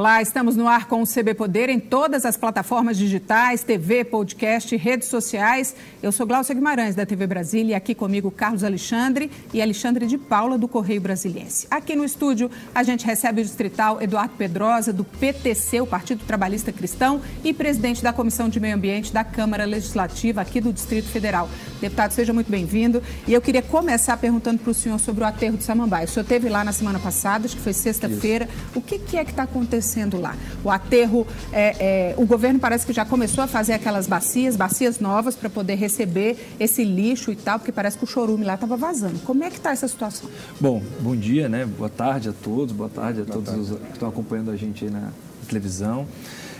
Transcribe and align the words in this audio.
Olá, 0.00 0.22
estamos 0.22 0.56
no 0.56 0.66
ar 0.66 0.86
com 0.86 1.02
o 1.02 1.06
CB 1.06 1.34
Poder 1.34 1.68
em 1.68 1.78
todas 1.78 2.24
as 2.24 2.34
plataformas 2.34 2.96
digitais, 2.96 3.62
TV, 3.62 4.02
podcast, 4.02 4.74
redes 4.74 5.08
sociais. 5.08 5.76
Eu 6.02 6.10
sou 6.10 6.26
Glaucia 6.26 6.54
Guimarães, 6.54 6.94
da 6.94 7.04
TV 7.04 7.26
Brasília, 7.26 7.72
e 7.72 7.74
aqui 7.74 7.94
comigo 7.94 8.30
Carlos 8.30 8.64
Alexandre 8.64 9.30
e 9.52 9.60
Alexandre 9.60 10.06
de 10.06 10.16
Paula, 10.16 10.56
do 10.56 10.66
Correio 10.66 11.02
Brasiliense. 11.02 11.66
Aqui 11.70 11.94
no 11.94 12.02
estúdio, 12.02 12.50
a 12.74 12.82
gente 12.82 13.04
recebe 13.04 13.42
o 13.42 13.44
distrital 13.44 14.00
Eduardo 14.00 14.32
Pedrosa, 14.38 14.90
do 14.90 15.04
PTC, 15.04 15.82
o 15.82 15.86
Partido 15.86 16.24
Trabalhista 16.24 16.72
Cristão, 16.72 17.20
e 17.44 17.52
presidente 17.52 18.02
da 18.02 18.10
Comissão 18.10 18.48
de 18.48 18.58
Meio 18.58 18.76
Ambiente 18.76 19.12
da 19.12 19.22
Câmara 19.22 19.66
Legislativa 19.66 20.40
aqui 20.40 20.62
do 20.62 20.72
Distrito 20.72 21.08
Federal. 21.10 21.46
Deputado, 21.78 22.12
seja 22.12 22.32
muito 22.32 22.50
bem-vindo. 22.50 23.02
E 23.28 23.34
eu 23.34 23.42
queria 23.42 23.60
começar 23.60 24.16
perguntando 24.16 24.60
para 24.60 24.70
o 24.70 24.74
senhor 24.74 24.98
sobre 24.98 25.24
o 25.24 25.26
aterro 25.26 25.58
de 25.58 25.64
Samambaia. 25.64 26.06
O 26.06 26.08
senhor 26.08 26.22
esteve 26.22 26.48
lá 26.48 26.64
na 26.64 26.72
semana 26.72 26.98
passada, 26.98 27.44
acho 27.44 27.56
que 27.56 27.62
foi 27.62 27.74
sexta-feira. 27.74 28.48
O 28.74 28.80
que, 28.80 28.98
que 28.98 29.18
é 29.18 29.24
que 29.26 29.32
está 29.32 29.42
acontecendo? 29.42 29.89
Acontecendo 29.90 30.20
lá? 30.20 30.36
O 30.62 30.70
aterro, 30.70 31.26
é, 31.52 32.12
é, 32.12 32.14
o 32.16 32.24
governo 32.24 32.58
parece 32.58 32.86
que 32.86 32.92
já 32.92 33.04
começou 33.04 33.42
a 33.42 33.46
fazer 33.46 33.72
aquelas 33.72 34.06
bacias, 34.06 34.56
bacias 34.56 35.00
novas 35.00 35.34
para 35.34 35.50
poder 35.50 35.74
receber 35.74 36.54
esse 36.58 36.84
lixo 36.84 37.32
e 37.32 37.36
tal, 37.36 37.58
porque 37.58 37.72
parece 37.72 37.98
que 37.98 38.04
o 38.04 38.06
chorume 38.06 38.44
lá 38.44 38.54
estava 38.54 38.76
vazando. 38.76 39.18
Como 39.20 39.42
é 39.42 39.50
que 39.50 39.56
está 39.56 39.72
essa 39.72 39.88
situação? 39.88 40.30
Bom, 40.60 40.82
bom 41.00 41.16
dia, 41.16 41.48
né? 41.48 41.66
Boa 41.66 41.90
tarde 41.90 42.28
a 42.28 42.32
todos, 42.32 42.74
boa 42.74 42.90
tarde 42.90 43.20
a 43.20 43.24
boa 43.24 43.34
todos 43.34 43.48
tarde. 43.48 43.60
Os, 43.60 43.78
que 43.88 43.92
estão 43.92 44.08
acompanhando 44.08 44.50
a 44.50 44.56
gente 44.56 44.84
aí 44.84 44.90
na 44.90 45.10
televisão. 45.48 46.06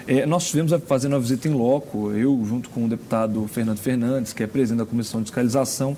É, 0.06 0.26
nós 0.26 0.44
estivemos 0.44 0.72
fazendo 0.86 1.12
uma 1.12 1.20
visita 1.20 1.46
em 1.46 1.52
loco, 1.52 2.10
eu 2.10 2.42
junto 2.44 2.68
com 2.70 2.84
o 2.84 2.88
deputado 2.88 3.46
Fernando 3.46 3.78
Fernandes, 3.78 4.32
que 4.32 4.42
é 4.42 4.46
presidente 4.46 4.78
da 4.78 4.86
Comissão 4.86 5.20
de 5.20 5.26
Fiscalização, 5.26 5.96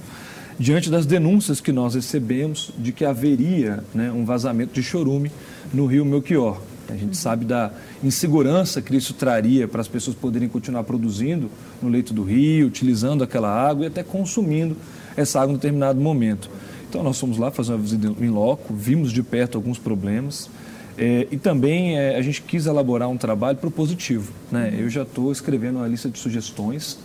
diante 0.59 0.91
das 0.91 1.07
denúncias 1.07 1.61
que 1.61 1.73
nós 1.73 1.95
recebemos 1.95 2.73
de 2.77 2.93
que 2.93 3.05
haveria 3.05 3.83
né, 3.95 4.13
um 4.13 4.25
vazamento 4.25 4.75
de 4.75 4.83
chorume 4.83 5.31
no 5.73 5.87
rio 5.87 6.05
Melchior. 6.05 6.61
A 6.89 6.97
gente 6.97 7.17
sabe 7.17 7.45
da 7.45 7.71
insegurança 8.03 8.83
que 8.83 8.95
isso 8.97 9.15
traria 9.15 9.67
para 9.67 9.81
as 9.81 9.89
pessoas 9.89 10.17
poderem 10.17 10.49
continuar 10.49 10.85
produzindo 10.85 11.51
no 11.81 11.89
leito 11.89 12.13
do 12.13 12.23
rio, 12.23 12.67
utilizando 12.67 13.25
aquela 13.25 13.49
água 13.49 13.85
e 13.85 13.87
até 13.87 14.03
consumindo 14.03 14.77
essa 15.17 15.41
água 15.41 15.53
em 15.53 15.57
determinado 15.57 16.01
momento. 16.01 16.51
Então, 16.89 17.03
nós 17.03 17.19
fomos 17.19 17.39
lá 17.39 17.51
fazer 17.51 17.73
uma 17.73 17.79
visita 17.79 18.13
em 18.21 18.29
loco, 18.29 18.75
vimos 18.75 19.13
de 19.13 19.23
perto 19.23 19.57
alguns 19.57 19.79
problemas 19.79 20.51
é, 20.99 21.27
e 21.31 21.39
também 21.39 21.99
é, 21.99 22.17
a 22.17 22.23
gente 22.23 22.43
quis 22.43 22.67
elaborar 22.67 23.09
um 23.09 23.17
trabalho 23.17 23.57
propositivo. 23.57 24.33
Né? 24.51 24.75
Eu 24.79 24.91
já 24.91 25.03
estou 25.03 25.33
escrevendo 25.33 25.77
uma 25.77 25.89
lista 25.89 26.11
de 26.11 26.19
sugestões 26.19 26.99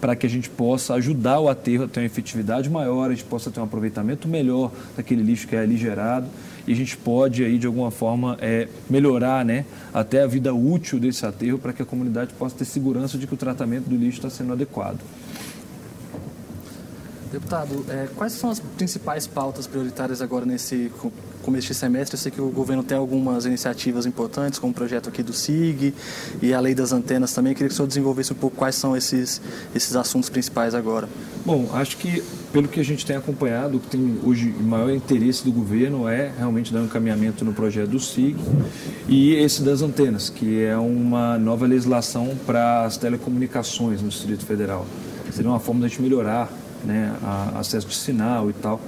para 0.00 0.14
que 0.14 0.26
a 0.26 0.30
gente 0.30 0.50
possa 0.50 0.94
ajudar 0.94 1.40
o 1.40 1.48
aterro 1.48 1.84
a 1.84 1.88
ter 1.88 2.00
uma 2.00 2.06
efetividade 2.06 2.68
maior, 2.68 3.10
a 3.10 3.14
gente 3.14 3.24
possa 3.24 3.50
ter 3.50 3.58
um 3.58 3.64
aproveitamento 3.64 4.28
melhor 4.28 4.70
daquele 4.96 5.22
lixo 5.22 5.48
que 5.48 5.56
é 5.56 5.60
ali 5.60 5.76
gerado 5.76 6.26
e 6.66 6.72
a 6.72 6.76
gente 6.76 6.96
pode 6.96 7.44
aí 7.44 7.58
de 7.58 7.66
alguma 7.66 7.90
forma 7.90 8.36
é, 8.40 8.68
melhorar 8.88 9.44
né, 9.44 9.64
até 9.92 10.22
a 10.22 10.26
vida 10.26 10.54
útil 10.54 10.98
desse 10.98 11.24
aterro 11.26 11.58
para 11.58 11.72
que 11.72 11.82
a 11.82 11.84
comunidade 11.84 12.32
possa 12.34 12.56
ter 12.56 12.64
segurança 12.64 13.18
de 13.18 13.26
que 13.26 13.34
o 13.34 13.36
tratamento 13.36 13.88
do 13.88 13.96
lixo 13.96 14.18
está 14.18 14.30
sendo 14.30 14.52
adequado. 14.52 15.00
Deputado, 17.34 17.84
é, 17.88 18.06
quais 18.14 18.32
são 18.34 18.48
as 18.48 18.60
principais 18.60 19.26
pautas 19.26 19.66
prioritárias 19.66 20.22
agora 20.22 20.46
nesse 20.46 20.92
começo 21.42 21.66
de 21.66 21.74
semestre? 21.74 22.14
Eu 22.14 22.20
sei 22.20 22.30
que 22.30 22.40
o 22.40 22.48
governo 22.48 22.84
tem 22.84 22.96
algumas 22.96 23.44
iniciativas 23.44 24.06
importantes, 24.06 24.60
como 24.60 24.70
o 24.70 24.74
projeto 24.74 25.08
aqui 25.08 25.20
do 25.20 25.32
SIG 25.32 25.92
e 26.40 26.54
a 26.54 26.60
lei 26.60 26.76
das 26.76 26.92
antenas 26.92 27.32
também. 27.32 27.50
Eu 27.50 27.56
queria 27.56 27.68
que 27.70 27.72
o 27.72 27.76
senhor 27.76 27.88
desenvolvesse 27.88 28.32
um 28.32 28.36
pouco 28.36 28.56
quais 28.56 28.76
são 28.76 28.96
esses, 28.96 29.42
esses 29.74 29.96
assuntos 29.96 30.30
principais 30.30 30.76
agora. 30.76 31.08
Bom, 31.44 31.68
acho 31.72 31.96
que 31.96 32.22
pelo 32.52 32.68
que 32.68 32.78
a 32.78 32.84
gente 32.84 33.04
tem 33.04 33.16
acompanhado, 33.16 33.78
o 33.78 33.80
que 33.80 33.88
tem 33.88 34.16
hoje 34.22 34.54
o 34.56 34.62
maior 34.62 34.92
interesse 34.92 35.42
do 35.44 35.50
governo 35.50 36.08
é 36.08 36.30
realmente 36.38 36.72
dar 36.72 36.82
um 36.82 36.84
encaminhamento 36.84 37.44
no 37.44 37.52
projeto 37.52 37.90
do 37.90 37.98
SIG 37.98 38.36
e 39.08 39.34
esse 39.34 39.60
das 39.60 39.82
antenas, 39.82 40.30
que 40.30 40.62
é 40.62 40.76
uma 40.76 41.36
nova 41.36 41.66
legislação 41.66 42.38
para 42.46 42.84
as 42.84 42.96
telecomunicações 42.96 44.00
no 44.00 44.08
Distrito 44.08 44.46
Federal. 44.46 44.86
Seria 45.32 45.50
uma 45.50 45.58
forma 45.58 45.80
de 45.80 45.86
a 45.86 45.88
gente 45.88 46.00
melhorar 46.00 46.48
né, 46.84 47.14
acesso 47.54 47.86
de 47.86 47.94
sinal 47.94 48.50
e 48.50 48.52
tal. 48.52 48.80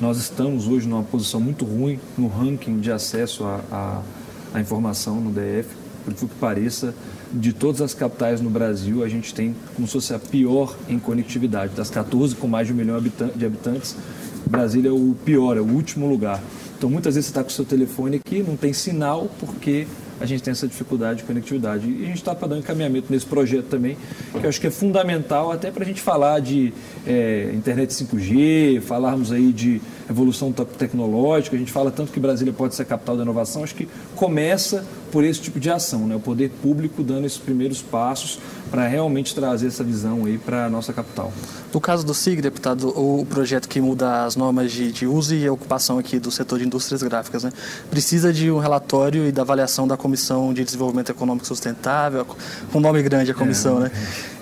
Nós 0.00 0.18
estamos 0.18 0.66
hoje 0.66 0.88
numa 0.88 1.02
posição 1.02 1.40
muito 1.40 1.64
ruim 1.64 2.00
no 2.18 2.26
ranking 2.26 2.80
de 2.80 2.90
acesso 2.90 3.44
à 3.44 4.60
informação 4.60 5.20
no 5.20 5.30
DF, 5.30 5.68
por 6.04 6.14
que 6.14 6.26
pareça, 6.40 6.94
de 7.32 7.52
todas 7.52 7.80
as 7.80 7.94
capitais 7.94 8.40
no 8.40 8.50
Brasil, 8.50 9.02
a 9.02 9.08
gente 9.08 9.32
tem 9.32 9.54
como 9.74 9.86
se 9.86 9.94
fosse 9.94 10.12
a 10.12 10.18
pior 10.18 10.76
em 10.88 10.98
conectividade. 10.98 11.74
Das 11.74 11.88
14 11.88 12.34
com 12.34 12.46
mais 12.46 12.66
de 12.66 12.72
um 12.72 12.76
milhão 12.76 13.00
de 13.00 13.46
habitantes, 13.46 13.96
Brasília 14.44 14.90
é 14.90 14.92
o 14.92 15.14
pior, 15.24 15.56
é 15.56 15.60
o 15.60 15.66
último 15.66 16.08
lugar. 16.08 16.42
Então, 16.76 16.90
muitas 16.90 17.14
vezes 17.14 17.26
você 17.26 17.30
está 17.30 17.42
com 17.42 17.48
o 17.48 17.52
seu 17.52 17.64
telefone 17.64 18.16
aqui, 18.16 18.42
não 18.42 18.56
tem 18.56 18.72
sinal, 18.72 19.30
porque 19.38 19.86
a 20.22 20.26
gente 20.26 20.42
tem 20.42 20.52
essa 20.52 20.68
dificuldade 20.68 21.20
de 21.20 21.24
conectividade. 21.24 21.86
E 21.88 22.04
a 22.04 22.06
gente 22.06 22.16
está 22.16 22.34
um 22.54 22.58
encaminhamento 22.58 23.12
nesse 23.12 23.26
projeto 23.26 23.66
também, 23.66 23.96
que 24.30 24.44
eu 24.44 24.48
acho 24.48 24.60
que 24.60 24.68
é 24.68 24.70
fundamental 24.70 25.50
até 25.50 25.70
para 25.70 25.82
a 25.82 25.86
gente 25.86 26.00
falar 26.00 26.40
de 26.40 26.72
é, 27.06 27.50
internet 27.52 27.90
5G, 27.90 28.80
falarmos 28.80 29.32
aí 29.32 29.52
de 29.52 29.80
evolução 30.08 30.52
tecnológica. 30.52 31.56
A 31.56 31.58
gente 31.58 31.72
fala 31.72 31.90
tanto 31.90 32.12
que 32.12 32.20
Brasília 32.20 32.52
pode 32.52 32.74
ser 32.74 32.82
a 32.82 32.84
capital 32.84 33.16
da 33.16 33.22
inovação, 33.22 33.64
acho 33.64 33.74
que 33.74 33.88
começa 34.14 34.84
por 35.10 35.24
esse 35.24 35.40
tipo 35.40 35.60
de 35.60 35.70
ação, 35.70 36.06
né? 36.06 36.16
o 36.16 36.20
poder 36.20 36.50
público 36.62 37.02
dando 37.02 37.26
esses 37.26 37.38
primeiros 37.38 37.82
passos 37.82 38.38
para 38.70 38.88
realmente 38.88 39.34
trazer 39.34 39.66
essa 39.66 39.84
visão 39.84 40.24
aí 40.24 40.38
para 40.38 40.64
a 40.64 40.70
nossa 40.70 40.94
capital. 40.94 41.30
No 41.72 41.78
caso 41.78 42.06
do 42.06 42.14
SIG, 42.14 42.40
deputado, 42.40 42.88
o 42.88 43.26
projeto 43.26 43.68
que 43.68 43.78
muda 43.78 44.24
as 44.24 44.34
normas 44.34 44.72
de, 44.72 44.90
de 44.90 45.06
uso 45.06 45.34
e 45.34 45.46
ocupação 45.50 45.98
aqui 45.98 46.18
do 46.18 46.30
setor 46.30 46.58
de 46.58 46.64
indústrias 46.64 47.02
gráficas, 47.02 47.44
né? 47.44 47.52
precisa 47.90 48.32
de 48.32 48.50
um 48.50 48.58
relatório 48.58 49.26
e 49.26 49.32
da 49.32 49.42
avaliação 49.42 49.86
da 49.86 49.98
Comissão 49.98 50.54
de 50.54 50.64
Desenvolvimento 50.64 51.10
Econômico 51.10 51.46
Sustentável, 51.46 52.26
com 52.72 52.80
nome 52.80 53.02
grande 53.02 53.30
a 53.30 53.34
comissão, 53.34 53.78
é, 53.78 53.80
né? 53.80 53.90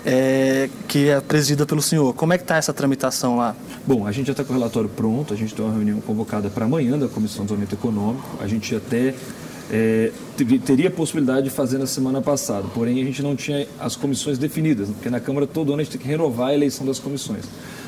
que 0.87 1.09
é 1.09 1.19
presidida 1.21 1.65
pelo 1.65 1.81
senhor. 1.81 2.13
Como 2.13 2.33
é 2.33 2.37
que 2.37 2.43
está 2.43 2.57
essa 2.57 2.73
tramitação 2.73 3.37
lá? 3.37 3.55
Bom, 3.85 4.05
a 4.05 4.11
gente 4.11 4.27
já 4.27 4.33
está 4.33 4.43
com 4.43 4.53
o 4.53 4.55
relatório 4.55 4.89
pronto, 4.89 5.33
a 5.33 5.37
gente 5.37 5.53
tem 5.53 5.63
uma 5.63 5.73
reunião 5.73 6.01
convocada 6.01 6.49
para 6.49 6.65
amanhã 6.65 6.97
da 6.97 7.07
Comissão 7.07 7.45
de 7.45 7.53
Desenvolvimento 7.53 7.73
Econômico, 7.73 8.27
a 8.39 8.47
gente 8.47 8.75
até 8.75 9.13
é, 9.71 10.11
teria 10.65 10.89
a 10.89 10.91
possibilidade 10.91 11.43
de 11.43 11.49
fazer 11.49 11.77
na 11.77 11.87
semana 11.87 12.21
passada, 12.21 12.67
porém 12.73 13.01
a 13.01 13.05
gente 13.05 13.23
não 13.23 13.35
tinha 13.35 13.67
as 13.79 13.95
comissões 13.95 14.37
definidas, 14.37 14.89
porque 14.89 15.09
na 15.09 15.19
Câmara 15.19 15.47
todo 15.47 15.71
ano 15.71 15.81
a 15.81 15.83
gente 15.83 15.93
tem 15.93 16.01
que 16.01 16.07
renovar 16.07 16.49
a 16.49 16.53
eleição 16.53 16.85
das 16.85 16.99
comissões. 16.99 17.45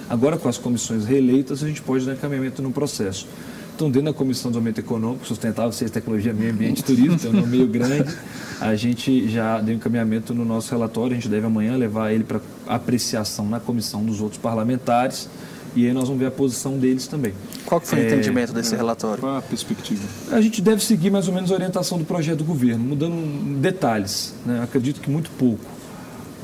Agora, 0.09 0.37
com 0.37 0.47
as 0.47 0.57
comissões 0.57 1.05
reeleitas, 1.05 1.63
a 1.63 1.67
gente 1.67 1.81
pode 1.81 2.05
dar 2.05 2.13
encaminhamento 2.13 2.61
no 2.61 2.71
processo. 2.71 3.27
Então, 3.75 3.89
dentro 3.89 4.11
da 4.11 4.13
Comissão 4.13 4.51
de 4.51 4.57
Desenvolvimento 4.57 4.79
Econômico, 4.79 5.25
Sustentável, 5.25 5.71
Ciência, 5.71 5.93
Tecnologia, 5.93 6.33
Meio 6.33 6.51
Ambiente 6.51 6.79
e 6.79 6.83
Turismo, 6.83 7.17
tem 7.17 7.31
um 7.31 7.33
nome 7.33 7.47
meio 7.47 7.67
grande, 7.67 8.15
a 8.61 8.75
gente 8.75 9.27
já 9.29 9.59
deu 9.59 9.75
encaminhamento 9.75 10.33
no 10.33 10.45
nosso 10.45 10.71
relatório, 10.71 11.13
a 11.13 11.15
gente 11.15 11.27
deve 11.27 11.45
amanhã 11.45 11.75
levar 11.75 12.11
ele 12.11 12.23
para 12.23 12.39
apreciação 12.67 13.49
na 13.49 13.59
comissão 13.59 14.03
dos 14.03 14.21
outros 14.21 14.39
parlamentares 14.39 15.27
e 15.75 15.87
aí 15.87 15.93
nós 15.93 16.05
vamos 16.05 16.19
ver 16.19 16.27
a 16.27 16.31
posição 16.31 16.77
deles 16.77 17.07
também. 17.07 17.33
Qual 17.65 17.81
que 17.81 17.87
foi 17.87 17.99
é, 17.99 18.03
o 18.03 18.05
entendimento 18.05 18.53
desse 18.53 18.75
é, 18.75 18.77
relatório? 18.77 19.19
Qual 19.19 19.37
a 19.37 19.41
perspectiva? 19.41 20.03
A 20.31 20.39
gente 20.39 20.61
deve 20.61 20.83
seguir 20.83 21.09
mais 21.09 21.27
ou 21.27 21.33
menos 21.33 21.51
a 21.51 21.55
orientação 21.55 21.97
do 21.97 22.05
projeto 22.05 22.39
do 22.39 22.43
governo, 22.43 22.83
mudando 22.83 23.59
detalhes, 23.59 24.35
né? 24.45 24.61
acredito 24.63 25.01
que 25.01 25.09
muito 25.09 25.31
pouco. 25.31 25.65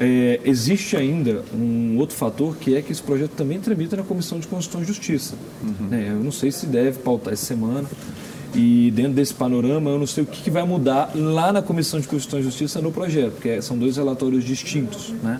É, 0.01 0.39
existe 0.45 0.95
ainda 0.95 1.43
um 1.53 1.97
outro 1.97 2.15
fator 2.15 2.55
que 2.55 2.73
é 2.73 2.81
que 2.81 2.91
esse 2.91 3.03
projeto 3.03 3.31
também 3.31 3.59
tramita 3.59 3.97
na 3.97 4.03
Comissão 4.03 4.39
de 4.39 4.47
Constituição 4.47 4.81
e 4.81 4.85
Justiça. 4.85 5.35
Uhum. 5.61 5.87
Né? 5.89 6.07
Eu 6.09 6.23
não 6.23 6.31
sei 6.31 6.51
se 6.51 6.65
deve 6.65 6.99
pautar 6.99 7.33
essa 7.33 7.45
semana. 7.45 7.87
E 8.55 8.91
dentro 8.95 9.11
desse 9.13 9.33
panorama, 9.33 9.91
eu 9.91 9.99
não 9.99 10.07
sei 10.07 10.23
o 10.23 10.25
que, 10.25 10.41
que 10.41 10.49
vai 10.49 10.63
mudar 10.65 11.11
lá 11.13 11.51
na 11.51 11.61
Comissão 11.61 11.99
de 11.99 12.07
Constituição 12.07 12.39
e 12.39 12.43
Justiça 12.43 12.81
no 12.81 12.91
projeto, 12.91 13.33
porque 13.33 13.61
são 13.61 13.77
dois 13.77 13.97
relatórios 13.97 14.43
distintos. 14.43 15.13
Né? 15.21 15.39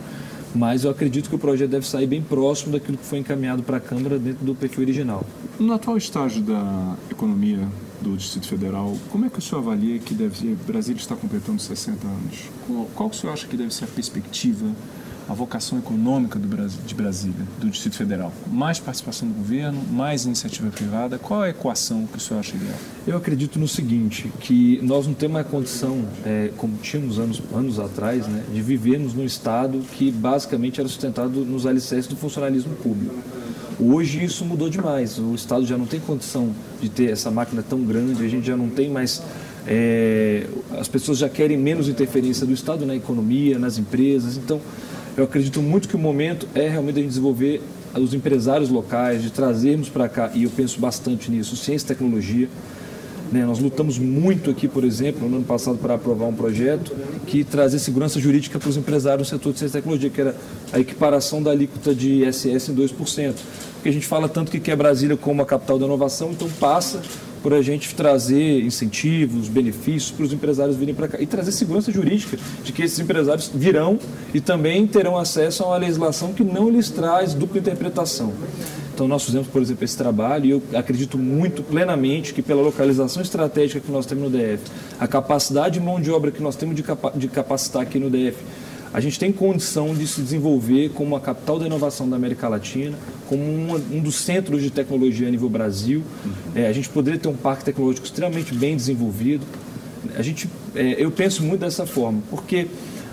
mas 0.54 0.84
eu 0.84 0.92
acredito 0.92 1.30
que 1.30 1.36
o 1.36 1.40
projeto 1.40 1.70
deve 1.70 1.88
sair 1.88 2.08
bem 2.08 2.22
próximo 2.22 2.72
daquilo 2.72 2.98
que 2.98 3.06
foi 3.06 3.20
encaminhado 3.20 3.64
para 3.64 3.78
a 3.78 3.80
Câmara 3.80 4.18
dentro 4.18 4.44
do 4.44 4.56
perfil 4.56 4.84
original. 4.84 5.24
No 5.60 5.74
atual 5.74 5.98
estágio 5.98 6.42
da 6.42 6.96
economia 7.10 7.68
do 8.02 8.16
Distrito 8.16 8.48
Federal, 8.48 8.98
como 9.10 9.26
é 9.26 9.30
que 9.30 9.40
o 9.40 9.42
senhor 9.42 9.62
avalia 9.62 10.00
que 10.00 10.14
deve, 10.14 10.56
Brasília 10.68 11.00
está 11.00 11.16
completando 11.16 11.62
60 11.62 12.08
anos? 12.08 12.50
Qual, 12.66 12.86
qual 12.96 13.10
o 13.10 13.14
senhor 13.14 13.34
acha 13.34 13.48
que 13.48 13.58
deve 13.58 13.74
ser 13.74 13.86
a 13.86 13.88
perspectiva 13.88 14.68
a 15.30 15.34
vocação 15.34 15.78
econômica 15.78 16.40
do 16.40 16.48
Brasil, 16.48 16.80
de 16.88 16.96
Brasília, 16.96 17.46
do 17.60 17.70
Distrito 17.70 17.96
Federal? 17.96 18.34
Mais 18.48 18.80
participação 18.80 19.28
do 19.28 19.36
governo, 19.36 19.80
mais 19.92 20.26
iniciativa 20.26 20.70
privada? 20.72 21.20
Qual 21.20 21.44
é 21.44 21.48
a 21.48 21.50
equação 21.52 22.08
que 22.08 22.18
o 22.18 22.20
senhor 22.20 22.40
acha 22.40 22.56
ideal? 22.56 22.78
Eu 23.06 23.16
acredito 23.16 23.60
no 23.60 23.68
seguinte, 23.68 24.32
que 24.40 24.80
nós 24.82 25.06
não 25.06 25.14
temos 25.14 25.40
a 25.40 25.44
condição, 25.44 26.04
é, 26.26 26.52
como 26.58 26.78
tínhamos 26.78 27.20
anos, 27.20 27.42
anos 27.54 27.80
atrás, 27.80 28.26
né, 28.26 28.44
de 28.52 28.62
vivermos 28.62 29.14
num 29.14 29.24
Estado 29.24 29.80
que 29.94 30.12
basicamente 30.12 30.80
era 30.80 30.90
sustentado 30.90 31.46
nos 31.46 31.68
alicerces 31.68 32.08
do 32.08 32.16
funcionalismo 32.16 32.76
público. 32.78 33.16
Hoje 33.80 34.24
isso 34.24 34.44
mudou 34.44 34.70
demais. 34.70 35.18
O 35.18 35.34
Estado 35.34 35.66
já 35.66 35.78
não 35.78 35.86
tem 35.86 36.00
condição 36.00 36.54
de 36.82 36.90
ter 36.90 37.12
essa 37.12 37.32
máquina 37.32 37.64
tão 37.68 37.82
grande, 37.84 38.26
a 38.26 38.28
gente 38.28 38.46
já 38.46 38.58
não 38.58 38.70
tem 38.70 38.90
mais 38.90 39.22
é, 39.66 40.48
as 40.78 40.88
pessoas 40.88 41.18
já 41.18 41.30
querem 41.30 41.58
menos 41.58 41.88
interferência 41.88 42.46
do 42.46 42.54
Estado 42.54 42.86
na 42.86 42.96
economia, 42.96 43.60
nas 43.60 43.78
empresas. 43.78 44.36
Então, 44.36 44.60
eu 45.16 45.24
acredito 45.24 45.62
muito 45.62 45.88
que 45.88 45.96
o 45.96 46.00
momento 46.00 46.48
é 46.56 46.68
realmente 46.68 46.98
a 46.98 47.02
gente 47.02 47.10
desenvolver 47.10 47.62
os 47.96 48.14
empresários 48.14 48.70
locais, 48.70 49.22
de 49.22 49.32
trazermos 49.32 49.90
para 49.90 50.08
cá, 50.08 50.32
e 50.34 50.44
eu 50.44 50.50
penso 50.50 50.80
bastante 50.80 51.32
nisso, 51.32 51.56
ciência 51.56 51.86
e 51.86 51.88
tecnologia. 51.88 52.50
Né? 53.32 53.46
Nós 53.46 53.60
lutamos 53.60 54.00
muito 54.00 54.50
aqui, 54.50 54.68
por 54.68 54.84
exemplo, 54.84 55.28
no 55.28 55.38
ano 55.38 55.46
passado 55.46 55.78
para 55.78 55.94
aprovar 55.96 56.26
um 56.26 56.34
projeto 56.34 56.96
que 57.28 57.44
trazia 57.44 57.78
segurança 57.78 58.20
jurídica 58.20 58.58
para 58.58 58.70
os 58.70 58.78
empresários 58.78 59.32
no 59.32 59.38
setor 59.38 59.54
de 59.54 59.60
ciência 59.60 59.78
e 59.78 59.82
tecnologia, 59.82 60.10
que 60.10 60.22
era 60.22 60.36
a 60.72 60.80
equiparação 60.80 61.42
da 61.42 61.52
alíquota 61.52 61.94
de 61.94 62.24
ISS 62.24 62.70
em 62.70 62.76
2%. 62.76 63.36
Porque 63.80 63.88
a 63.88 63.94
gente 63.94 64.06
fala 64.06 64.28
tanto 64.28 64.52
que 64.52 64.60
quer 64.60 64.76
Brasília 64.76 65.16
como 65.16 65.42
a 65.42 65.46
capital 65.46 65.80
da 65.80 65.86
inovação, 65.86 66.32
então 66.32 66.50
passa 66.60 67.02
por 67.42 67.54
a 67.54 67.62
gente 67.62 67.96
trazer 67.96 68.62
incentivos, 68.62 69.48
benefícios 69.48 70.12
para 70.12 70.26
os 70.26 70.34
empresários 70.34 70.76
virem 70.76 70.94
para 70.94 71.08
cá 71.08 71.22
e 71.22 71.26
trazer 71.26 71.54
segurança 71.54 71.90
jurídica 71.90 72.38
de 72.62 72.74
que 72.74 72.84
esses 72.84 73.00
empresários 73.00 73.50
virão 73.54 73.98
e 74.34 74.42
também 74.42 74.86
terão 74.86 75.18
acesso 75.18 75.64
a 75.64 75.68
uma 75.68 75.78
legislação 75.78 76.34
que 76.34 76.44
não 76.44 76.70
lhes 76.70 76.90
traz 76.90 77.34
dupla 77.34 77.58
interpretação. 77.60 78.34
Então, 78.94 79.08
nós 79.08 79.24
fizemos, 79.24 79.48
por 79.48 79.62
exemplo, 79.62 79.86
esse 79.86 79.96
trabalho 79.96 80.46
e 80.46 80.50
eu 80.50 80.62
acredito 80.74 81.18
muito 81.18 81.64
plenamente 81.64 82.34
que, 82.34 82.42
pela 82.42 82.62
localização 82.62 83.22
estratégica 83.22 83.80
que 83.80 83.90
nós 83.90 84.06
temos 84.06 84.30
no 84.30 84.38
DF, 84.38 84.62
a 85.00 85.08
capacidade 85.08 85.80
de 85.80 85.80
mão 85.80 86.02
de 86.02 86.12
obra 86.12 86.32
que 86.32 86.44
nós 86.44 86.58
temos 86.58 86.76
de, 86.76 86.84
de 87.16 87.28
capacitar 87.30 87.84
aqui 87.84 87.98
no 87.98 88.10
DF, 88.10 88.36
a 88.94 89.00
gente 89.00 89.20
tem 89.20 89.32
condição 89.32 89.94
de 89.94 90.08
se 90.08 90.22
desenvolver 90.22 90.90
como 90.90 91.16
a 91.16 91.20
capital 91.20 91.60
da 91.60 91.66
inovação 91.66 92.10
da 92.10 92.16
América 92.16 92.48
Latina, 92.48 92.98
como 93.28 93.44
um, 93.44 93.76
um 93.92 94.02
dos 94.02 94.16
centros 94.16 94.62
de 94.62 94.72
tecnologia 94.72 95.28
a 95.28 95.32
nível 95.32 95.50
Brasil. 95.50 96.04
É, 96.56 96.68
a 96.68 96.74
gente 96.74 96.90
poderia 96.90 97.20
ter 97.20 97.28
um 97.28 97.36
parque 97.36 97.66
tecnológico 97.66 98.06
extremamente 98.06 98.54
bem 98.54 98.76
desenvolvido. 98.76 99.46
A 100.18 100.22
gente, 100.22 100.50
é, 100.74 100.96
eu 100.98 101.12
penso 101.12 101.44
muito 101.44 101.62
dessa 101.62 101.86
forma, 101.86 102.22
porque 102.30 102.68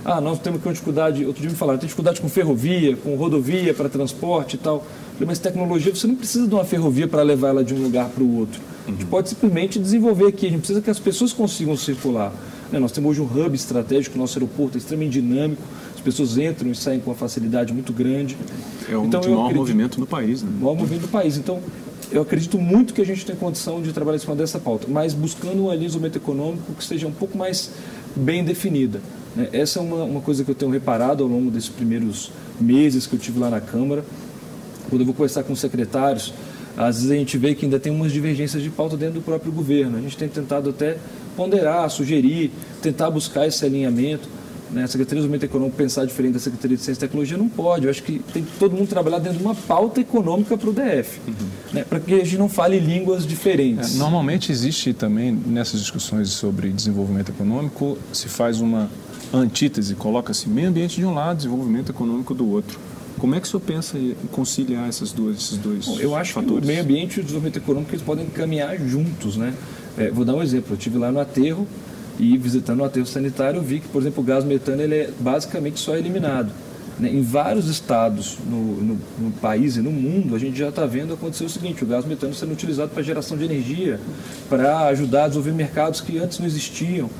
ah, 0.05 0.20
nós 0.20 0.38
temos 0.38 0.64
uma 0.64 0.73
dificuldade, 0.73 1.26
outro 1.26 1.43
dia 1.43 1.50
me 1.50 1.56
falaram, 1.56 1.79
tem 1.79 1.87
dificuldade 1.88 2.20
com 2.20 2.29
ferrovia, 2.29 2.96
com 2.96 3.17
rodovia 3.17 3.75
para 3.75 3.88
transporte 3.88 4.55
e 4.55 4.58
tal. 4.58 4.87
Mas 5.26 5.38
tecnologia, 5.38 5.94
você 5.94 6.06
não 6.06 6.14
precisa 6.14 6.46
de 6.46 6.55
uma 6.55 6.64
ferrovia 6.64 7.08
para 7.08 7.22
levar 7.22 7.49
ela 7.49 7.64
de 7.64 7.75
um 7.75 7.82
lugar 7.82 8.08
para 8.08 8.22
o 8.22 8.38
outro. 8.38 8.61
A 8.87 8.90
gente 8.93 9.05
pode 9.06 9.31
simplesmente 9.31 9.79
desenvolver 9.79 10.29
aqui, 10.29 10.46
a 10.46 10.50
gente 10.50 10.61
precisa 10.61 10.81
que 10.81 10.90
as 10.90 11.00
pessoas 11.00 11.32
consigam 11.32 11.76
circular. 11.76 12.32
Né? 12.70 12.78
Nós 12.78 12.92
temos 12.92 13.10
hoje 13.10 13.20
um 13.20 13.24
hub 13.24 13.54
estratégico, 13.54 14.18
nosso 14.18 14.38
aeroporto 14.38 14.76
é 14.76 14.78
extremamente 14.78 15.20
dinâmico, 15.20 15.62
as 15.94 16.00
pessoas 16.00 16.36
entram 16.38 16.70
e 16.70 16.74
saem 16.74 17.00
com 17.00 17.10
uma 17.10 17.16
facilidade 17.16 17.72
muito 17.72 17.92
grande. 17.92 18.36
É 18.88 18.96
o 18.96 19.04
então, 19.04 19.20
maior 19.20 19.40
acredito, 19.40 19.58
movimento 19.58 20.00
no 20.00 20.06
país. 20.06 20.42
Né? 20.42 20.50
Maior 20.60 20.76
movimento 20.76 21.02
do 21.02 21.08
país. 21.08 21.36
Então, 21.36 21.60
eu 22.10 22.22
acredito 22.22 22.58
muito 22.58 22.94
que 22.94 23.00
a 23.00 23.06
gente 23.06 23.24
tem 23.24 23.34
condição 23.34 23.82
de 23.82 23.92
trabalhar 23.92 24.16
em 24.16 24.20
cima 24.20 24.36
dessa 24.36 24.58
pauta, 24.58 24.86
mas 24.88 25.12
buscando 25.12 25.64
um 25.64 25.70
alinhamento 25.70 26.18
econômico 26.18 26.72
que 26.74 26.84
seja 26.84 27.06
um 27.06 27.12
pouco 27.12 27.36
mais 27.36 27.70
bem 28.14 28.44
definida. 28.44 29.00
Né? 29.34 29.48
Essa 29.52 29.80
é 29.80 29.82
uma, 29.82 30.04
uma 30.04 30.20
coisa 30.20 30.44
que 30.44 30.50
eu 30.50 30.54
tenho 30.54 30.70
reparado 30.70 31.22
ao 31.22 31.28
longo 31.28 31.50
desses 31.50 31.69
primeiros 31.69 32.30
meses 32.60 33.06
que 33.06 33.14
eu 33.14 33.19
tive 33.19 33.38
lá 33.38 33.50
na 33.50 33.60
Câmara. 33.60 34.04
Quando 34.88 35.00
eu 35.00 35.06
vou 35.06 35.14
conversar 35.14 35.42
com 35.42 35.52
os 35.52 35.60
secretários, 35.60 36.32
às 36.76 36.96
vezes 36.96 37.10
a 37.10 37.14
gente 37.14 37.36
vê 37.36 37.54
que 37.54 37.64
ainda 37.64 37.80
tem 37.80 37.92
umas 37.92 38.12
divergências 38.12 38.62
de 38.62 38.70
pauta 38.70 38.96
dentro 38.96 39.14
do 39.14 39.22
próprio 39.22 39.50
governo. 39.50 39.98
A 39.98 40.00
gente 40.00 40.16
tem 40.16 40.28
tentado 40.28 40.70
até 40.70 40.96
ponderar, 41.36 41.88
sugerir, 41.90 42.50
tentar 42.80 43.10
buscar 43.10 43.46
esse 43.46 43.64
alinhamento. 43.64 44.28
Né? 44.70 44.82
A 44.82 44.86
Secretaria 44.88 45.22
de 45.22 45.28
Desenvolvimento 45.28 45.44
Econômico 45.44 45.76
pensar 45.76 46.04
diferente 46.06 46.34
da 46.34 46.40
Secretaria 46.40 46.76
de 46.76 46.82
Ciência 46.82 47.00
e 47.00 47.06
Tecnologia 47.06 47.36
não 47.36 47.48
pode. 47.48 47.84
Eu 47.84 47.90
acho 47.90 48.02
que 48.02 48.18
tem 48.32 48.42
que 48.42 48.58
todo 48.58 48.74
mundo 48.74 48.88
trabalhar 48.88 49.18
dentro 49.18 49.38
de 49.38 49.44
uma 49.44 49.54
pauta 49.54 50.00
econômica 50.00 50.56
para 50.56 50.68
o 50.68 50.72
DF, 50.72 51.20
uhum. 51.26 51.34
né? 51.72 51.84
para 51.84 52.00
que 52.00 52.14
a 52.14 52.24
gente 52.24 52.38
não 52.38 52.48
fale 52.48 52.78
línguas 52.78 53.26
diferentes. 53.26 53.94
É, 53.94 53.98
normalmente 53.98 54.50
existe 54.50 54.92
também, 54.92 55.32
nessas 55.32 55.80
discussões 55.80 56.30
sobre 56.30 56.70
desenvolvimento 56.70 57.30
econômico, 57.30 57.96
se 58.12 58.28
faz 58.28 58.60
uma 58.60 58.90
antítese, 59.32 59.94
coloca-se 59.94 60.48
meio 60.48 60.68
ambiente 60.68 60.96
de 60.96 61.06
um 61.06 61.14
lado, 61.14 61.36
desenvolvimento 61.36 61.90
econômico 61.90 62.34
do 62.34 62.48
outro. 62.48 62.78
Como 63.18 63.34
é 63.34 63.40
que 63.40 63.46
o 63.46 63.50
senhor 63.50 63.60
pensa 63.60 63.98
em 63.98 64.14
conciliar 64.30 64.88
essas 64.88 65.10
duas, 65.10 65.36
esses 65.36 65.56
dois 65.56 65.86
Bom, 65.86 65.98
Eu 65.98 66.14
acho 66.14 66.34
fatores? 66.34 66.58
que 66.58 66.64
o 66.64 66.66
meio 66.66 66.82
ambiente 66.82 67.16
e 67.16 67.20
o 67.20 67.22
desenvolvimento 67.22 67.56
econômico 67.56 67.92
eles 67.92 68.02
podem 68.02 68.26
caminhar 68.26 68.76
juntos. 68.78 69.36
Né? 69.36 69.54
É, 69.98 70.10
vou 70.10 70.25
dar 70.25 70.34
um 70.34 70.43
exemplo. 70.43 70.72
Eu 70.72 70.76
estive 70.76 70.98
lá 70.98 71.10
no 71.10 71.20
aterro 71.20 71.66
e 72.19 72.37
visitando 72.37 72.81
o 72.81 72.84
aterro 72.84 73.06
sanitário 73.06 73.58
eu 73.58 73.62
vi 73.62 73.81
que, 73.81 73.88
por 73.88 74.00
exemplo, 74.00 74.22
o 74.22 74.26
gás 74.26 74.44
metano 74.44 74.82
ele 74.82 74.94
é 74.94 75.10
basicamente 75.19 75.78
só 75.78 75.96
eliminado. 75.96 76.50
Né? 76.98 77.10
Em 77.10 77.22
vários 77.22 77.69
estados 77.69 78.38
no, 78.46 78.56
no, 78.56 78.98
no, 79.19 79.31
país 79.32 79.76
e 79.76 79.81
no 79.81 79.90
mundo, 79.90 80.34
a 80.34 80.38
gente 80.38 80.58
já 80.58 80.69
está 80.69 80.87
vendo 80.87 81.12
acontecer 81.12 81.44
o 81.44 81.48
seguinte, 81.48 81.84
o 81.84 81.87
gás 81.87 82.06
metano 82.06 82.34
sendo 82.34 82.52
utilizado 82.52 82.90
para 82.90 83.02
geração 83.02 83.37
de 83.37 83.44
energia, 83.44 84.00
para 84.48 84.87
ajudar 84.87 85.25
a 85.25 85.28
desenvolver 85.28 85.52
mercados 85.52 86.00
que 86.00 86.19
antes 86.19 86.38
não 86.38 86.46
existiam 86.46 87.10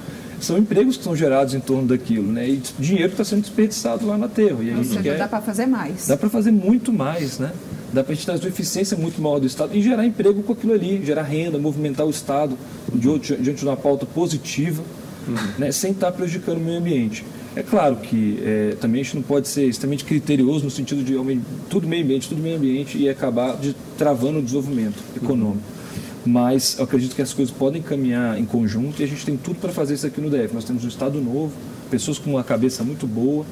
são 0.40 0.58
empregos 0.58 0.96
que 0.96 1.05
são 1.05 1.17
gerados 1.17 1.55
em 1.55 1.61
torno 1.61 1.88
daquilo, 1.88 2.31
né? 2.31 2.49
E 2.49 2.62
dinheiro 2.78 3.08
que 3.08 3.14
está 3.14 3.25
sendo 3.25 3.40
desperdiçado 3.40 4.06
lá 4.06 4.19
no 4.19 4.26
aterro. 4.26 4.62
E 4.62 4.70
a 4.70 4.76
Ou 4.76 4.84
seja, 4.84 5.02
quer... 5.02 5.19
dá 5.19 5.28
para 5.28 5.40
fazer 5.40 5.67
mais. 5.67 6.06
Dá 6.06 6.17
para 6.17 6.28
fazer 6.28 6.50
muito 6.50 6.93
mais, 6.93 7.38
né? 7.38 7.52
Dá 7.93 8.03
para 8.03 8.12
a 8.12 8.15
gente 8.15 8.27
trazer 8.27 8.43
uma 8.43 8.49
eficiência 8.49 8.97
muito 8.97 9.21
maior 9.21 9.38
do 9.38 9.47
Estado 9.47 9.75
e 9.75 9.83
gerar 9.83 10.05
emprego 10.05 10.43
com 10.43 10.53
aquilo 10.53 10.73
ali, 10.73 11.05
gerar 11.05 11.23
renda, 11.23 11.59
movimentar 11.59 12.06
o 12.06 12.11
Estado 12.11 12.56
diante 12.93 13.37
de 13.37 13.65
uma 13.65 13.77
pauta 13.77 14.05
positiva, 14.05 14.83
uhum. 15.27 15.35
né? 15.59 15.73
sem 15.73 15.93
estar 15.93 16.11
tá 16.11 16.12
prejudicando 16.12 16.59
o 16.59 16.61
meio 16.61 16.79
ambiente. 16.79 17.25
É 17.55 17.62
claro 17.62 17.97
que 17.97 18.38
é, 18.44 18.77
também 18.81 19.00
a 19.00 19.05
gente 19.05 19.17
não 19.17 19.23
pode 19.23 19.49
ser 19.49 19.67
extremamente 19.67 20.05
criterioso 20.05 20.65
no 20.65 20.71
sentido 20.71 21.03
de 21.03 21.15
tudo 21.71 21.88
meio 21.88 22.05
ambiente, 22.05 22.29
tudo 22.29 22.43
meio 22.43 22.56
ambiente 22.56 22.99
e 22.99 23.09
acabar 23.09 23.56
de, 23.56 23.75
travando 23.97 24.41
o 24.41 24.43
desenvolvimento 24.43 25.03
econômico. 25.17 25.62
Uhum 25.71 25.77
mas 26.27 26.77
eu 26.79 26.85
acredito 26.85 27.15
que 27.15 27.23
as 27.23 27.33
coisas 27.33 27.55
podem 27.55 27.81
caminhar 27.81 28.38
em 28.38 28.44
conjunto 28.44 29.00
e 29.00 29.05
a 29.05 29.06
gente 29.06 29.25
tem 29.25 29.37
tudo 29.37 29.61
para 29.61 29.73
fazer 29.73 29.94
isso 29.94 30.06
aqui 30.06 30.21
no 30.21 30.29
DF. 30.29 30.53
Nós 30.53 30.65
temos 30.65 30.85
um 30.85 30.88
Estado 30.88 31.21
novo, 31.21 31.53
pessoas 31.91 32.19
com 32.19 32.31
uma 32.31 32.43
cabeça 32.43 32.83
muito 32.83 33.06
boa, 33.06 33.47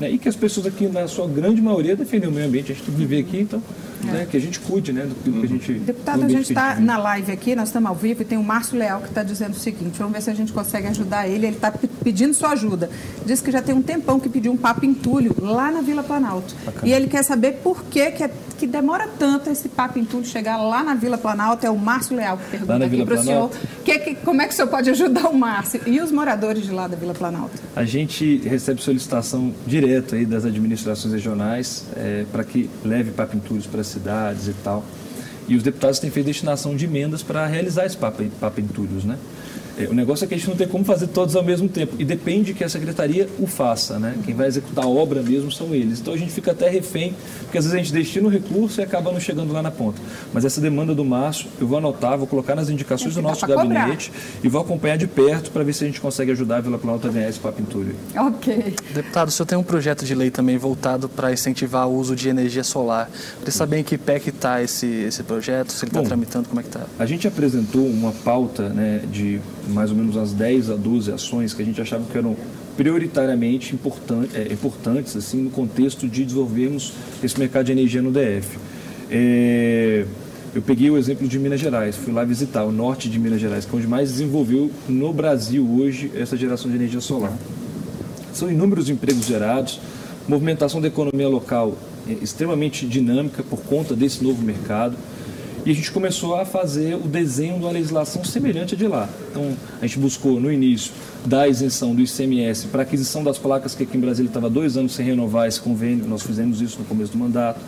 né? 0.00 0.10
e 0.10 0.18
que 0.18 0.28
as 0.28 0.36
pessoas 0.36 0.66
aqui, 0.66 0.86
na 0.86 1.06
sua 1.08 1.26
grande 1.26 1.60
maioria, 1.60 1.96
defendem 1.96 2.28
o 2.28 2.32
meio 2.32 2.46
ambiente. 2.46 2.72
A 2.72 2.74
gente 2.74 2.84
tem 2.84 2.94
que 2.94 3.00
viver 3.00 3.20
aqui, 3.20 3.40
então 3.40 3.62
é. 4.08 4.12
né, 4.12 4.26
que 4.30 4.36
a 4.36 4.40
gente 4.40 4.60
cuide 4.60 4.92
né, 4.92 5.06
do 5.06 5.40
que 5.40 5.44
a 5.46 5.48
gente. 5.48 5.72
Deputado, 5.74 6.24
a 6.24 6.28
gente 6.28 6.50
está 6.50 6.76
na 6.76 6.96
live 6.98 7.32
aqui, 7.32 7.54
nós 7.54 7.68
estamos 7.68 7.88
ao 7.88 7.94
vivo 7.94 8.22
e 8.22 8.24
tem 8.24 8.38
o 8.38 8.42
Márcio 8.42 8.78
Leal 8.78 9.00
que 9.00 9.08
está 9.08 9.22
dizendo 9.22 9.54
o 9.54 9.58
seguinte: 9.58 9.98
vamos 9.98 10.12
ver 10.12 10.22
se 10.22 10.30
a 10.30 10.34
gente 10.34 10.52
consegue 10.52 10.86
ajudar 10.88 11.28
ele. 11.28 11.46
Ele 11.46 11.56
está 11.56 11.70
pedindo 11.70 12.34
sua 12.34 12.50
ajuda. 12.50 12.90
Diz 13.24 13.40
que 13.40 13.50
já 13.50 13.62
tem 13.62 13.74
um 13.74 13.82
tempão 13.82 14.18
que 14.20 14.28
pediu 14.28 14.52
um 14.52 14.56
papo 14.56 14.84
entulho 14.84 15.34
lá 15.38 15.70
na 15.70 15.80
Vila 15.80 16.02
Planalto. 16.02 16.54
Bacana. 16.64 16.88
E 16.88 16.92
ele 16.92 17.06
quer 17.06 17.22
saber 17.22 17.60
por 17.62 17.84
que, 17.84 18.10
que, 18.12 18.24
é, 18.24 18.30
que 18.58 18.66
demora 18.66 19.08
tanto 19.18 19.50
esse 19.50 19.68
papo 19.68 19.98
entulho 19.98 20.24
chegar 20.24 20.56
lá 20.56 20.82
na 20.82 20.94
Vila 20.94 21.18
Planalto. 21.18 21.66
É 21.66 21.70
o 21.70 21.78
Márcio 21.78 22.16
Leal 22.16 22.36
que 22.38 22.50
pergunta 22.50 22.84
aqui 22.84 23.04
para 23.04 23.14
o 23.14 23.22
senhor. 23.22 23.50
Que, 23.84 23.98
que, 23.98 24.14
como 24.16 24.42
é 24.42 24.46
que 24.46 24.52
o 24.52 24.56
senhor 24.56 24.68
pode 24.68 24.90
ajudar 24.90 25.28
o 25.28 25.36
Márcio 25.36 25.80
e 25.86 26.00
os 26.00 26.10
moradores 26.10 26.64
de 26.64 26.70
lá 26.70 26.88
da 26.88 26.96
Vila 26.96 27.14
Planalto? 27.14 27.60
A 27.74 27.84
gente 27.84 28.38
recebe 28.38 28.80
solicitação 28.82 29.52
direta 29.66 30.16
aí 30.16 30.24
das 30.24 30.44
administrações 30.44 31.12
regionais 31.12 31.84
é, 31.96 32.24
para 32.30 32.44
que 32.44 32.70
leve 32.84 33.10
papo 33.10 33.36
entulhos 33.36 33.66
para 33.66 33.82
cidades 33.82 34.48
e 34.48 34.54
tal. 34.64 34.84
E 35.46 35.54
os 35.54 35.62
deputados 35.62 35.98
têm 35.98 36.10
feito 36.10 36.26
destinação 36.26 36.74
de 36.74 36.86
emendas 36.86 37.22
para 37.22 37.46
realizar 37.46 37.84
esse 37.84 37.96
papo, 37.96 38.24
papo 38.40 38.60
entulhos, 38.60 39.04
né? 39.04 39.18
É, 39.78 39.84
o 39.84 39.94
negócio 39.94 40.24
é 40.24 40.28
que 40.28 40.34
a 40.34 40.36
gente 40.36 40.48
não 40.48 40.56
tem 40.56 40.68
como 40.68 40.84
fazer 40.84 41.08
todos 41.08 41.34
ao 41.34 41.42
mesmo 41.42 41.68
tempo. 41.68 41.94
E 41.98 42.04
depende 42.04 42.54
que 42.54 42.62
a 42.62 42.68
secretaria 42.68 43.28
o 43.38 43.46
faça, 43.46 43.98
né? 43.98 44.14
Quem 44.24 44.34
vai 44.34 44.46
executar 44.46 44.84
a 44.84 44.88
obra 44.88 45.22
mesmo 45.22 45.50
são 45.50 45.74
eles. 45.74 46.00
Então 46.00 46.14
a 46.14 46.16
gente 46.16 46.32
fica 46.32 46.52
até 46.52 46.68
refém, 46.68 47.14
porque 47.42 47.58
às 47.58 47.64
vezes 47.64 47.74
a 47.74 47.82
gente 47.82 47.92
destina 47.92 48.26
o 48.26 48.30
recurso 48.30 48.80
e 48.80 48.84
acaba 48.84 49.10
não 49.12 49.20
chegando 49.20 49.52
lá 49.52 49.62
na 49.62 49.70
ponta. 49.70 50.00
Mas 50.32 50.44
essa 50.44 50.60
demanda 50.60 50.94
do 50.94 51.04
Márcio, 51.04 51.48
eu 51.60 51.66
vou 51.66 51.78
anotar, 51.78 52.16
vou 52.16 52.26
colocar 52.26 52.54
nas 52.54 52.68
indicações 52.68 53.14
do 53.14 53.22
nosso 53.22 53.46
gabinete 53.46 54.10
cobrar. 54.10 54.40
e 54.44 54.48
vou 54.48 54.60
acompanhar 54.60 54.96
de 54.96 55.06
perto 55.06 55.50
para 55.50 55.62
ver 55.62 55.72
se 55.72 55.84
a 55.84 55.86
gente 55.86 56.00
consegue 56.00 56.30
ajudar 56.32 56.58
a 56.58 56.60
Vila 56.60 56.78
Planalto 56.78 57.06
a 57.08 57.10
ganhar 57.10 57.28
esse 57.28 57.38
papo 57.38 57.60
entulho. 57.60 57.94
Ok. 58.16 58.74
Deputado, 58.92 59.28
o 59.28 59.30
senhor 59.30 59.46
tem 59.46 59.58
um 59.58 59.62
projeto 59.62 60.04
de 60.04 60.14
lei 60.14 60.30
também 60.30 60.56
voltado 60.56 61.08
para 61.08 61.32
incentivar 61.32 61.88
o 61.88 61.94
uso 61.94 62.14
de 62.14 62.28
energia 62.28 62.64
solar. 62.64 63.10
Queria 63.38 63.52
saber 63.52 63.78
em 63.78 63.84
que 63.84 63.98
pé 63.98 64.18
que 64.18 64.30
está 64.30 64.62
esse, 64.62 64.86
esse 64.86 65.22
projeto, 65.22 65.72
se 65.72 65.84
ele 65.84 65.90
está 65.90 66.02
tramitando, 66.02 66.48
como 66.48 66.60
é 66.60 66.62
que 66.62 66.68
está? 66.68 66.86
A 66.98 67.06
gente 67.06 67.26
apresentou 67.26 67.86
uma 67.86 68.12
pauta 68.12 68.68
né, 68.68 69.02
de 69.10 69.40
mais 69.68 69.90
ou 69.90 69.96
menos 69.96 70.16
umas 70.16 70.32
10 70.32 70.70
a 70.70 70.76
12 70.76 71.12
ações 71.12 71.54
que 71.54 71.62
a 71.62 71.64
gente 71.64 71.80
achava 71.80 72.04
que 72.10 72.16
eram 72.16 72.36
prioritariamente 72.76 73.74
importante, 73.74 74.36
é, 74.36 74.52
importantes 74.52 75.16
assim 75.16 75.42
no 75.42 75.50
contexto 75.50 76.08
de 76.08 76.24
desenvolvermos 76.24 76.92
esse 77.22 77.38
mercado 77.38 77.66
de 77.66 77.72
energia 77.72 78.02
no 78.02 78.10
DF. 78.10 78.58
É, 79.10 80.04
eu 80.54 80.62
peguei 80.62 80.90
o 80.90 80.96
exemplo 80.96 81.26
de 81.26 81.38
Minas 81.38 81.60
Gerais, 81.60 81.96
fui 81.96 82.12
lá 82.12 82.24
visitar 82.24 82.64
o 82.64 82.72
norte 82.72 83.08
de 83.08 83.18
Minas 83.18 83.40
Gerais, 83.40 83.64
que 83.64 83.74
é 83.74 83.78
onde 83.78 83.86
mais 83.86 84.10
desenvolveu 84.10 84.70
no 84.88 85.12
Brasil 85.12 85.68
hoje 85.68 86.10
essa 86.14 86.36
geração 86.36 86.70
de 86.70 86.76
energia 86.76 87.00
solar. 87.00 87.32
São 88.32 88.50
inúmeros 88.50 88.88
empregos 88.88 89.26
gerados, 89.26 89.80
movimentação 90.28 90.80
da 90.80 90.88
economia 90.88 91.28
local 91.28 91.76
é, 92.08 92.12
extremamente 92.22 92.86
dinâmica 92.86 93.42
por 93.42 93.60
conta 93.60 93.94
desse 93.94 94.22
novo 94.22 94.42
mercado 94.42 94.96
e 95.64 95.70
a 95.70 95.74
gente 95.74 95.90
começou 95.90 96.34
a 96.34 96.44
fazer 96.44 96.94
o 96.94 97.08
desenho 97.08 97.58
de 97.58 97.64
uma 97.64 97.72
legislação 97.72 98.22
semelhante 98.24 98.74
a 98.74 98.76
de 98.76 98.86
lá. 98.86 99.08
Então, 99.30 99.56
a 99.80 99.86
gente 99.86 99.98
buscou, 99.98 100.38
no 100.38 100.52
início, 100.52 100.92
dar 101.24 101.48
isenção 101.48 101.94
do 101.94 102.02
ICMS 102.02 102.68
para 102.68 102.82
aquisição 102.82 103.24
das 103.24 103.38
placas, 103.38 103.74
que 103.74 103.82
aqui 103.82 103.96
em 103.96 104.00
Brasília 104.00 104.28
estava 104.28 104.50
dois 104.50 104.76
anos 104.76 104.94
sem 104.94 105.06
renovar 105.06 105.48
esse 105.48 105.60
convênio, 105.60 106.06
nós 106.06 106.22
fizemos 106.22 106.60
isso 106.60 106.78
no 106.78 106.84
começo 106.84 107.12
do 107.12 107.18
mandato, 107.18 107.60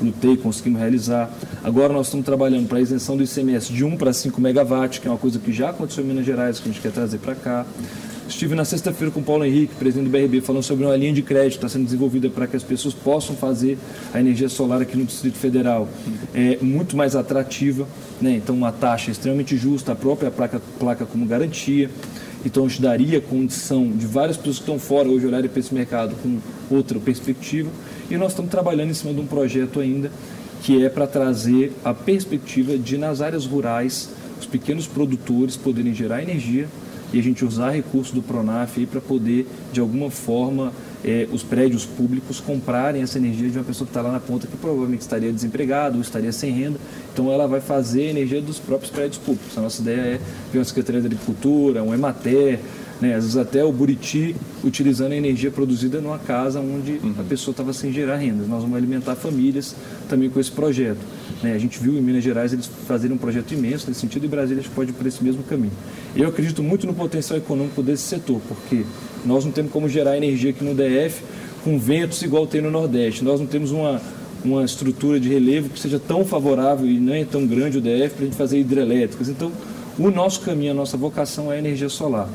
lutei, 0.00 0.36
conseguimos 0.36 0.80
realizar. 0.80 1.30
Agora 1.62 1.92
nós 1.92 2.06
estamos 2.06 2.24
trabalhando 2.24 2.66
para 2.66 2.78
a 2.78 2.80
isenção 2.80 3.16
do 3.16 3.22
ICMS 3.22 3.72
de 3.72 3.84
1 3.84 3.96
para 3.96 4.12
5 4.12 4.40
megawatts, 4.40 4.98
que 4.98 5.06
é 5.06 5.10
uma 5.10 5.18
coisa 5.18 5.38
que 5.38 5.52
já 5.52 5.70
aconteceu 5.70 6.02
em 6.02 6.06
Minas 6.06 6.24
Gerais, 6.24 6.58
que 6.58 6.68
a 6.68 6.72
gente 6.72 6.80
quer 6.80 6.92
trazer 6.92 7.18
para 7.18 7.34
cá. 7.34 7.66
Estive 8.32 8.54
na 8.54 8.64
sexta-feira 8.64 9.12
com 9.12 9.20
o 9.20 9.22
Paulo 9.22 9.44
Henrique, 9.44 9.74
presidente 9.74 10.06
do 10.06 10.10
BRB, 10.10 10.40
falando 10.40 10.62
sobre 10.62 10.86
uma 10.86 10.96
linha 10.96 11.12
de 11.12 11.20
crédito 11.20 11.50
que 11.50 11.56
está 11.58 11.68
sendo 11.68 11.84
desenvolvida 11.84 12.30
para 12.30 12.46
que 12.46 12.56
as 12.56 12.62
pessoas 12.62 12.94
possam 12.94 13.36
fazer 13.36 13.76
a 14.12 14.18
energia 14.18 14.48
solar 14.48 14.80
aqui 14.80 14.96
no 14.96 15.04
Distrito 15.04 15.36
Federal 15.36 15.86
é, 16.34 16.56
muito 16.62 16.96
mais 16.96 17.14
atrativa. 17.14 17.86
Né? 18.20 18.36
Então, 18.36 18.56
uma 18.56 18.72
taxa 18.72 19.10
extremamente 19.10 19.56
justa, 19.56 19.92
a 19.92 19.94
própria 19.94 20.30
placa, 20.30 20.60
placa 20.78 21.04
como 21.04 21.26
garantia. 21.26 21.90
Então, 22.44 22.66
isso 22.66 22.80
daria 22.80 23.20
condição 23.20 23.86
de 23.86 24.06
várias 24.06 24.38
pessoas 24.38 24.56
que 24.56 24.62
estão 24.62 24.78
fora 24.78 25.08
hoje 25.08 25.26
olharem 25.26 25.48
para 25.48 25.60
esse 25.60 25.72
mercado 25.72 26.16
com 26.22 26.38
outra 26.74 26.98
perspectiva. 26.98 27.70
E 28.10 28.16
nós 28.16 28.32
estamos 28.32 28.50
trabalhando 28.50 28.90
em 28.90 28.94
cima 28.94 29.12
de 29.12 29.20
um 29.20 29.26
projeto 29.26 29.78
ainda 29.78 30.10
que 30.62 30.82
é 30.82 30.88
para 30.88 31.06
trazer 31.06 31.70
a 31.84 31.92
perspectiva 31.92 32.78
de, 32.78 32.96
nas 32.96 33.20
áreas 33.20 33.44
rurais, 33.44 34.08
os 34.40 34.46
pequenos 34.46 34.86
produtores 34.86 35.54
poderem 35.54 35.94
gerar 35.94 36.22
energia 36.22 36.66
e 37.12 37.18
a 37.18 37.22
gente 37.22 37.44
usar 37.44 37.70
recursos 37.70 38.12
do 38.12 38.22
Pronaf 38.22 38.86
para 38.86 39.00
poder, 39.00 39.46
de 39.72 39.80
alguma 39.80 40.10
forma, 40.10 40.72
é, 41.04 41.28
os 41.32 41.42
prédios 41.42 41.84
públicos 41.84 42.40
comprarem 42.40 43.02
essa 43.02 43.18
energia 43.18 43.50
de 43.50 43.58
uma 43.58 43.64
pessoa 43.64 43.86
que 43.86 43.90
está 43.90 44.00
lá 44.00 44.12
na 44.12 44.20
ponta 44.20 44.46
que 44.46 44.56
provavelmente 44.56 45.00
estaria 45.00 45.32
desempregado 45.32 45.96
ou 45.96 46.02
estaria 46.02 46.32
sem 46.32 46.52
renda. 46.52 46.78
Então 47.12 47.30
ela 47.30 47.46
vai 47.46 47.60
fazer 47.60 48.04
energia 48.04 48.40
dos 48.40 48.58
próprios 48.58 48.90
prédios 48.90 49.18
públicos. 49.18 49.56
A 49.58 49.60
nossa 49.60 49.82
ideia 49.82 50.00
é 50.00 50.20
ver 50.52 50.58
uma 50.58 50.64
Secretaria 50.64 51.00
da 51.00 51.06
Agricultura, 51.06 51.82
um 51.82 51.92
Emater, 51.92 52.60
né, 53.02 53.16
às 53.16 53.24
vezes 53.24 53.36
até 53.36 53.64
o 53.64 53.72
Buriti 53.72 54.36
utilizando 54.62 55.10
a 55.10 55.16
energia 55.16 55.50
produzida 55.50 56.00
numa 56.00 56.20
casa 56.20 56.60
onde 56.60 57.00
uhum. 57.02 57.12
a 57.18 57.24
pessoa 57.24 57.50
estava 57.50 57.72
sem 57.72 57.92
gerar 57.92 58.16
renda. 58.16 58.44
Nós 58.46 58.62
vamos 58.62 58.76
alimentar 58.76 59.16
famílias 59.16 59.74
também 60.08 60.30
com 60.30 60.38
esse 60.38 60.52
projeto. 60.52 61.00
Né? 61.42 61.52
A 61.52 61.58
gente 61.58 61.80
viu 61.80 61.98
em 61.98 62.00
Minas 62.00 62.22
Gerais 62.22 62.52
eles 62.52 62.70
fazerem 62.86 63.16
um 63.16 63.18
projeto 63.18 63.52
imenso 63.52 63.88
nesse 63.88 63.98
sentido 63.98 64.24
e 64.24 64.28
Brasília 64.28 64.62
pode 64.72 64.90
ir 64.90 64.92
por 64.92 65.04
esse 65.04 65.22
mesmo 65.22 65.42
caminho. 65.42 65.72
Eu 66.14 66.28
acredito 66.28 66.62
muito 66.62 66.86
no 66.86 66.94
potencial 66.94 67.36
econômico 67.36 67.82
desse 67.82 68.04
setor, 68.04 68.40
porque 68.46 68.84
nós 69.26 69.44
não 69.44 69.50
temos 69.50 69.72
como 69.72 69.88
gerar 69.88 70.16
energia 70.16 70.50
aqui 70.50 70.62
no 70.62 70.72
DF 70.72 71.24
com 71.64 71.80
ventos 71.80 72.22
igual 72.22 72.46
tem 72.46 72.60
no 72.60 72.70
Nordeste. 72.70 73.24
Nós 73.24 73.40
não 73.40 73.48
temos 73.48 73.72
uma, 73.72 74.00
uma 74.44 74.64
estrutura 74.64 75.18
de 75.18 75.28
relevo 75.28 75.70
que 75.70 75.80
seja 75.80 75.98
tão 75.98 76.24
favorável 76.24 76.86
e 76.86 77.00
não 77.00 77.12
é 77.12 77.24
tão 77.24 77.44
grande 77.48 77.78
o 77.78 77.80
DF 77.80 78.10
para 78.14 78.22
a 78.22 78.24
gente 78.26 78.36
fazer 78.36 78.60
hidrelétricas. 78.60 79.28
Então, 79.28 79.50
o 79.98 80.08
nosso 80.08 80.42
caminho, 80.42 80.70
a 80.70 80.74
nossa 80.74 80.96
vocação 80.96 81.50
é 81.52 81.56
a 81.56 81.58
energia 81.58 81.88
solar. 81.88 82.28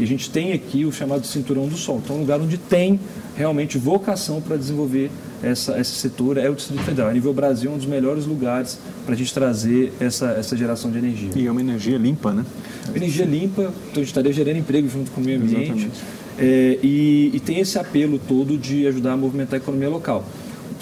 E 0.00 0.02
a 0.02 0.06
gente 0.06 0.30
tem 0.30 0.54
aqui 0.54 0.86
o 0.86 0.90
chamado 0.90 1.26
Cinturão 1.26 1.68
do 1.68 1.76
Sol. 1.76 2.00
Então, 2.02 2.16
é 2.16 2.18
um 2.18 2.22
lugar 2.22 2.40
onde 2.40 2.56
tem 2.56 2.98
realmente 3.36 3.76
vocação 3.76 4.40
para 4.40 4.56
desenvolver 4.56 5.10
essa, 5.42 5.78
esse 5.78 5.92
setor 5.92 6.38
é 6.38 6.48
o 6.48 6.54
Distrito 6.54 6.82
Federal. 6.84 7.10
A 7.10 7.12
nível 7.12 7.34
Brasil, 7.34 7.70
é 7.70 7.74
um 7.74 7.76
dos 7.76 7.86
melhores 7.86 8.24
lugares 8.24 8.78
para 9.04 9.14
a 9.14 9.16
gente 9.16 9.32
trazer 9.34 9.92
essa, 10.00 10.30
essa 10.32 10.56
geração 10.56 10.90
de 10.90 10.96
energia. 10.96 11.30
E 11.36 11.46
é 11.46 11.50
uma 11.50 11.60
energia 11.60 11.98
limpa, 11.98 12.32
né? 12.32 12.46
Energia 12.94 13.26
limpa, 13.26 13.62
então 13.62 13.96
a 13.96 13.98
gente 13.98 14.06
estaria 14.06 14.32
gerando 14.32 14.56
emprego 14.56 14.88
junto 14.88 15.10
com 15.10 15.20
o 15.20 15.24
meio 15.24 15.38
ambiente. 15.38 15.90
É, 16.38 16.78
e, 16.82 17.30
e, 17.34 17.40
tem 17.40 17.60
esse 17.60 17.78
apelo 17.78 18.18
todo 18.18 18.56
de 18.56 18.86
ajudar 18.86 19.12
a 19.12 19.16
movimentar 19.18 19.54
a 19.54 19.62
economia 19.62 19.90
local. 19.90 20.24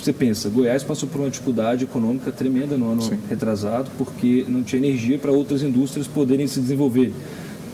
Você 0.01 0.13
pensa, 0.13 0.49
Goiás 0.49 0.85
passou 0.85 1.09
por 1.09 1.21
uma 1.21 1.29
dificuldade 1.29 1.83
econômica 1.83 2.31
tremenda 2.31 2.77
no 2.77 2.93
ano 2.93 3.03
Sim. 3.03 3.19
retrasado, 3.29 3.91
porque 3.99 4.45
não 4.47 4.63
tinha 4.63 4.81
energia 4.81 5.19
para 5.19 5.33
outras 5.33 5.63
indústrias 5.63 6.07
poderem 6.07 6.47
se 6.47 6.61
desenvolver. 6.61 7.13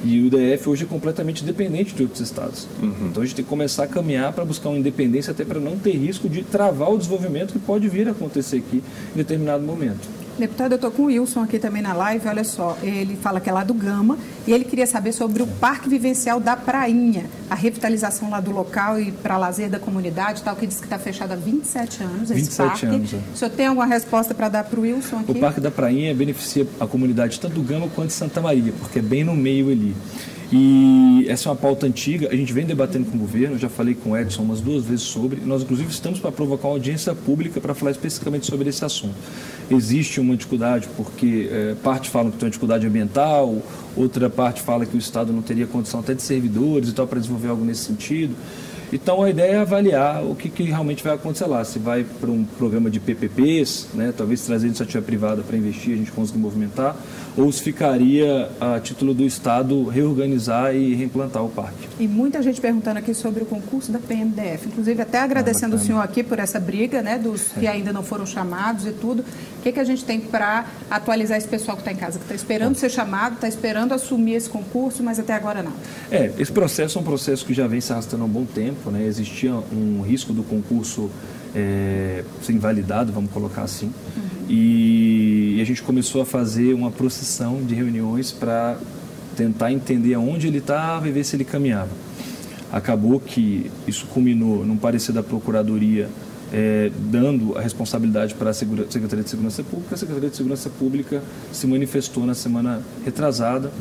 E 0.05 0.21
o 0.21 0.31
DF 0.31 0.69
hoje 0.69 0.85
é 0.85 0.87
completamente 0.87 1.43
dependente 1.43 1.95
de 1.95 2.03
outros 2.03 2.21
estados. 2.21 2.69
Uhum. 2.81 3.09
Então 3.11 3.23
a 3.23 3.27
gente 3.27 3.35
tem 3.35 3.45
que 3.45 3.49
começar 3.49 3.85
a 3.85 3.87
caminhar 3.87 4.33
para 4.33 4.45
buscar 4.45 4.69
uma 4.69 4.79
independência, 4.79 5.31
até 5.31 5.45
para 5.45 5.59
não 5.59 5.79
ter 5.79 5.93
risco 5.93 6.29
de 6.29 6.43
travar 6.43 6.93
o 6.93 6.99
desenvolvimento 6.99 7.53
que 7.55 7.59
pode 7.59 7.89
vir 7.89 8.07
a 8.07 8.11
acontecer 8.11 8.59
aqui 8.59 8.83
em 9.15 9.17
determinado 9.17 9.65
momento. 9.65 10.24
Deputado, 10.39 10.73
eu 10.73 10.77
estou 10.77 10.91
com 10.91 11.03
o 11.03 11.07
Wilson 11.07 11.43
aqui 11.43 11.59
também 11.59 11.81
na 11.81 11.93
live. 11.93 12.27
Olha 12.27 12.45
só, 12.45 12.77
ele 12.83 13.17
fala 13.17 13.41
que 13.41 13.49
é 13.49 13.53
lá 13.53 13.63
do 13.63 13.73
Gama 13.73 14.19
e 14.47 14.53
ele 14.53 14.65
queria 14.65 14.87
saber 14.87 15.13
sobre 15.13 15.43
o 15.43 15.47
Parque 15.47 15.89
Vivencial 15.89 16.41
da 16.41 16.57
Prainha, 16.57 17.27
a 17.49 17.55
revitalização 17.55 18.31
lá 18.31 18.41
do 18.41 18.51
local 18.51 19.01
e 19.01 19.13
para 19.13 19.37
lazer 19.39 19.71
da 19.71 19.79
comunidade, 19.79 20.43
tal, 20.43 20.57
que 20.57 20.67
diz 20.67 20.79
que 20.79 20.85
está 20.87 20.99
fechado 20.99 21.33
há 21.33 21.37
27 21.37 22.03
anos 22.03 22.29
27 22.31 22.41
esse 22.41 22.57
parque. 22.57 22.87
Anos, 22.87 23.15
é. 23.15 23.19
O 23.33 23.37
senhor 23.37 23.51
tem 23.51 23.67
alguma 23.67 23.87
resposta 23.87 24.35
para 24.35 24.49
dar 24.49 24.65
para 24.65 24.79
o 24.79 24.83
Wilson 24.83 25.19
aqui? 25.19 25.33
O 25.33 25.35
Parque 25.37 25.61
da 25.61 25.71
Prainha 25.71 26.15
beneficia 26.15 26.67
a 26.81 26.87
comunidade 26.87 27.39
tanto 27.39 27.55
do 27.55 27.63
Gama 27.63 27.89
quanto 27.95 28.09
de 28.09 28.15
Santa 28.15 28.41
Maria, 28.41 28.73
porque 28.79 28.99
é 28.99 29.03
bem 29.03 29.25
no 29.25 29.35
meio 29.35 29.71
ali. 29.71 29.95
E 30.53 31.27
essa 31.29 31.49
é 31.49 31.53
uma 31.53 31.57
pauta 31.57 31.87
antiga, 31.87 32.29
a 32.31 32.37
gente 32.37 32.53
vem 32.53 32.67
debatendo 32.67 33.07
com 33.07 33.17
o 33.17 33.21
governo, 33.21 33.59
já 33.59 33.69
falei 33.69 33.95
com 33.95 34.11
o 34.11 34.17
Edson 34.17 34.43
umas 34.43 34.61
duas 34.61 34.85
vezes 34.85 35.03
sobre, 35.03 35.41
nós 35.41 35.63
inclusive 35.63 35.91
estamos 35.91 36.21
para 36.21 36.31
provocar 36.31 36.69
uma 36.69 36.75
audiência 36.75 37.15
pública 37.15 37.61
para 37.61 37.75
falar 37.75 37.91
especificamente 37.93 38.47
sobre 38.47 38.69
esse 38.69 38.85
assunto. 38.85 39.15
Existe 39.71 40.21
uma 40.21 40.37
dificuldade 40.37 40.89
porque 40.97 41.49
é, 41.51 41.75
parte 41.83 42.11
falam 42.11 42.31
que 42.31 42.37
tem 42.37 42.47
uma 42.47 42.51
dificuldade 42.51 42.87
ambiental, 42.87 43.63
outra 43.97 44.29
parte 44.29 44.61
fala 44.61 44.85
que 44.85 44.97
o 44.97 44.99
Estado 44.99 45.33
não 45.33 45.43
teria 45.43 45.67
condição 45.67 46.01
até 46.01 46.15
de 46.15 46.23
servidores 46.23 46.91
e 46.91 46.93
tal 46.93 47.07
para 47.07 47.19
desenvolver 47.19 47.49
algo 47.49 47.65
nesse 47.65 47.85
sentido. 47.85 48.35
Então 48.95 49.21
a 49.25 49.29
ideia 49.29 49.55
é 49.55 49.59
avaliar 49.59 50.25
o 50.25 50.37
que, 50.37 50.49
que 50.49 50.63
realmente 50.63 51.03
vai 51.03 51.15
acontecer 51.15 51.47
lá. 51.47 51.65
Se 51.65 51.81
vai 51.81 52.05
para 52.05 52.31
um 52.31 52.45
programa 52.45 52.89
de 52.89 53.01
PPPs, 53.01 53.89
né, 53.93 54.15
talvez 54.17 54.43
trazer 54.43 54.69
iniciativa 54.69 55.03
privada 55.03 55.43
para 55.43 55.57
investir, 55.57 55.95
a 55.95 55.97
gente 55.97 56.13
conseguir 56.13 56.39
movimentar, 56.39 56.95
ou 57.37 57.51
se 57.51 57.61
ficaria 57.61 58.49
a 58.61 58.79
título 58.79 59.13
do 59.13 59.25
Estado 59.25 59.85
reorganizar 59.89 60.77
e 60.77 60.95
reimplantar 60.95 61.45
o 61.45 61.49
parque. 61.49 61.89
E 61.99 62.07
muita 62.07 62.41
gente 62.41 62.61
perguntando 62.61 63.01
aqui 63.01 63.13
sobre 63.15 63.43
o 63.43 63.47
concurso 63.47 63.91
da 63.91 63.99
PMDF, 63.99 64.69
inclusive 64.69 65.03
até 65.03 65.19
agradecendo 65.19 65.75
ah, 65.75 65.79
o 65.79 65.83
senhor 65.83 66.01
aqui 66.01 66.23
por 66.23 66.39
essa 66.39 66.61
briga, 66.61 67.03
né, 67.03 67.19
dos 67.19 67.49
que 67.59 67.67
ainda 67.67 67.93
não 67.93 68.05
foram 68.05 68.25
chamados 68.25 68.87
e 68.87 68.93
tudo. 68.93 69.25
O 69.59 69.63
que, 69.65 69.73
que 69.73 69.81
a 69.81 69.85
gente 69.85 70.05
tem 70.05 70.21
para 70.21 70.67
atualizar 70.89 71.37
esse 71.37 71.49
pessoal 71.49 71.77
que 71.77 71.81
está 71.81 71.91
em 71.91 71.97
casa, 71.97 72.19
que 72.19 72.27
está 72.27 72.35
esperando 72.37 72.77
ser 72.77 72.91
chamado, 72.91 73.35
está 73.35 73.49
esperando 73.49 73.93
assumir 73.93 74.35
esse 74.35 74.49
concurso, 74.49 75.03
mas 75.03 75.19
até 75.19 75.33
agora 75.33 75.65
não? 75.65 75.73
É, 76.13 76.31
esse 76.39 76.53
processo 76.53 76.97
é 76.97 77.01
um 77.01 77.05
processo 77.05 77.45
que 77.45 77.53
já 77.53 77.67
vem 77.67 77.81
se 77.81 77.93
arrastando 77.93 78.23
há 78.23 78.27
um 78.27 78.31
bom 78.31 78.45
tempo, 78.45 78.84
né? 78.91 79.07
Existia 79.07 79.55
um 79.55 80.03
risco 80.03 80.33
do 80.33 80.43
concurso 80.43 81.11
é, 81.55 82.25
ser 82.43 82.53
invalidado, 82.53 83.13
vamos 83.13 83.31
colocar 83.31 83.63
assim. 83.63 83.87
Uhum. 83.87 84.47
E, 84.49 85.57
e, 85.59 85.61
a 85.61 85.65
gente 85.65 85.83
começou 85.83 86.21
a 86.23 86.27
fazer 86.27 86.75
uma 86.75 86.91
procissão 86.91 87.63
de 87.63 87.75
reuniões 87.75 88.33
para 88.33 88.77
tentar 89.37 89.73
entender 89.73 90.15
aonde 90.15 90.47
ele 90.47 90.59
estava 90.59 91.09
e 91.09 91.13
ver 91.13 91.25
se 91.25 91.37
ele 91.37 91.45
caminhava. 91.45 91.91
Acabou 92.73 93.21
que 93.21 93.71
isso 93.87 94.07
culminou 94.07 94.65
num 94.65 94.77
parecer 94.77 95.13
da 95.13 95.23
Procuradoria 95.23 96.09
é, 96.53 96.91
dando 97.11 97.57
a 97.59 97.61
responsabilidade 97.61 98.35
para 98.35 98.51
a 98.51 98.55
Secretaria 98.55 99.25
de 99.25 99.31
Segurança 99.31 99.63
Pública. 99.63 99.95
A 99.95 99.99
Secretaria 99.99 100.31
de 100.31 100.37
Segurança 100.37 100.71
Pública 100.71 101.23
se 101.53 101.67
manifestou 101.67 102.25
na 102.25 102.35
semana 102.35 102.83
retrasada, 103.05 103.73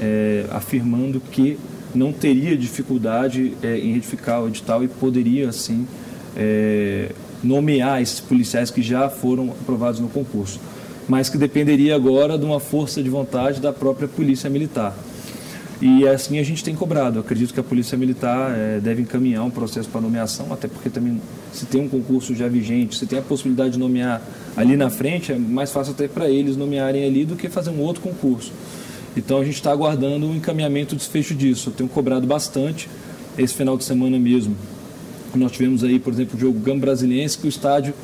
é, 0.00 0.46
afirmando 0.50 1.20
que 1.20 1.58
não 1.94 2.12
teria 2.12 2.56
dificuldade 2.56 3.54
é, 3.62 3.78
em 3.78 3.92
retificar 3.92 4.42
o 4.42 4.48
edital 4.48 4.82
e 4.84 4.88
poderia, 4.88 5.48
assim, 5.48 5.86
é, 6.36 7.10
nomear 7.42 8.02
esses 8.02 8.20
policiais 8.20 8.70
que 8.70 8.82
já 8.82 9.08
foram 9.08 9.50
aprovados 9.50 10.00
no 10.00 10.08
concurso, 10.08 10.60
mas 11.08 11.28
que 11.28 11.38
dependeria 11.38 11.94
agora 11.94 12.38
de 12.38 12.44
uma 12.44 12.60
força 12.60 13.02
de 13.02 13.08
vontade 13.08 13.60
da 13.60 13.72
própria 13.72 14.08
Polícia 14.08 14.50
Militar. 14.50 14.96
E 15.80 16.06
assim 16.08 16.40
a 16.40 16.42
gente 16.42 16.64
tem 16.64 16.74
cobrado. 16.74 17.18
Eu 17.18 17.20
acredito 17.20 17.54
que 17.54 17.60
a 17.60 17.62
Polícia 17.62 17.96
Militar 17.96 18.52
é, 18.56 18.80
deve 18.80 19.02
encaminhar 19.02 19.44
um 19.44 19.50
processo 19.50 19.88
para 19.88 20.00
nomeação, 20.00 20.52
até 20.52 20.66
porque 20.66 20.90
também 20.90 21.20
se 21.52 21.66
tem 21.66 21.80
um 21.80 21.88
concurso 21.88 22.34
já 22.34 22.48
vigente, 22.48 22.96
se 22.96 23.06
tem 23.06 23.18
a 23.18 23.22
possibilidade 23.22 23.70
de 23.72 23.78
nomear 23.78 24.20
ali 24.56 24.76
na 24.76 24.90
frente, 24.90 25.32
é 25.32 25.38
mais 25.38 25.70
fácil 25.70 25.92
até 25.92 26.08
para 26.08 26.28
eles 26.28 26.56
nomearem 26.56 27.04
ali 27.04 27.24
do 27.24 27.36
que 27.36 27.48
fazer 27.48 27.70
um 27.70 27.80
outro 27.80 28.02
concurso. 28.02 28.52
Então 29.16 29.38
a 29.38 29.44
gente 29.44 29.54
está 29.54 29.72
aguardando 29.72 30.26
o 30.26 30.30
um 30.30 30.36
encaminhamento, 30.36 30.94
o 30.94 30.98
desfecho 30.98 31.34
disso. 31.34 31.70
Eu 31.70 31.74
tenho 31.74 31.88
cobrado 31.88 32.26
bastante 32.26 32.88
esse 33.36 33.54
final 33.54 33.76
de 33.76 33.84
semana 33.84 34.18
mesmo. 34.18 34.56
Nós 35.34 35.52
tivemos 35.52 35.84
aí, 35.84 35.98
por 35.98 36.12
exemplo, 36.12 36.36
o 36.36 36.40
jogo 36.40 36.58
Gama 36.58 36.80
Brasiliense, 36.80 37.38
que 37.38 37.46
o 37.46 37.48
estádio 37.48 37.94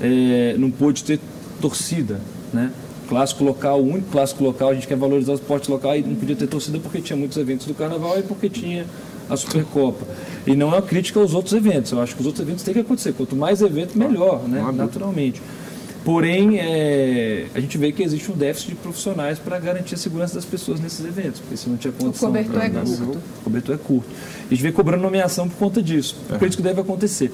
é, 0.00 0.54
não 0.58 0.70
pôde 0.70 1.02
ter 1.04 1.18
torcida, 1.60 2.20
né? 2.52 2.70
Clássico 3.08 3.42
local, 3.42 3.80
o 3.80 3.88
único 3.88 4.10
clássico 4.10 4.44
local, 4.44 4.70
a 4.70 4.74
gente 4.74 4.86
quer 4.86 4.96
valorizar 4.96 5.32
o 5.32 5.34
esporte 5.34 5.70
local 5.70 5.96
e 5.96 6.02
não 6.02 6.14
podia 6.14 6.36
ter 6.36 6.46
torcida 6.46 6.78
porque 6.78 7.00
tinha 7.00 7.16
muitos 7.16 7.38
eventos 7.38 7.66
do 7.66 7.74
carnaval 7.74 8.18
e 8.18 8.22
porque 8.22 8.50
tinha 8.50 8.84
a 9.28 9.36
Supercopa. 9.36 10.06
E 10.46 10.54
não 10.54 10.68
é 10.68 10.76
uma 10.76 10.82
crítica 10.82 11.18
aos 11.18 11.34
outros 11.34 11.54
eventos, 11.54 11.92
eu 11.92 12.00
acho 12.00 12.14
que 12.14 12.20
os 12.20 12.26
outros 12.26 12.46
eventos 12.46 12.62
têm 12.64 12.74
que 12.74 12.80
acontecer. 12.80 13.14
Quanto 13.14 13.34
mais 13.34 13.62
evento, 13.62 13.98
melhor, 13.98 14.46
né? 14.46 14.64
Naturalmente. 14.74 15.40
Porém, 16.08 16.58
é, 16.58 17.48
a 17.54 17.60
gente 17.60 17.76
vê 17.76 17.92
que 17.92 18.02
existe 18.02 18.32
um 18.32 18.34
déficit 18.34 18.70
de 18.70 18.76
profissionais 18.76 19.38
para 19.38 19.58
garantir 19.58 19.94
a 19.94 19.98
segurança 19.98 20.36
das 20.36 20.44
pessoas 20.46 20.80
nesses 20.80 21.04
eventos, 21.04 21.38
porque 21.38 21.54
se 21.54 21.68
não 21.68 21.76
tinha 21.76 21.92
condição... 21.92 22.30
O 22.30 22.32
cobertor 22.32 22.62
é 22.62 22.70
curto. 22.70 23.18
O 23.40 23.44
cobertor 23.44 23.74
é 23.74 23.78
curto. 23.78 24.08
A 24.46 24.48
gente 24.48 24.62
vê 24.62 24.72
cobrando 24.72 25.02
nomeação 25.02 25.50
por 25.50 25.58
conta 25.58 25.82
disso, 25.82 26.16
é. 26.30 26.38
por 26.38 26.48
isso 26.48 26.56
que 26.56 26.62
deve 26.62 26.80
acontecer. 26.80 27.30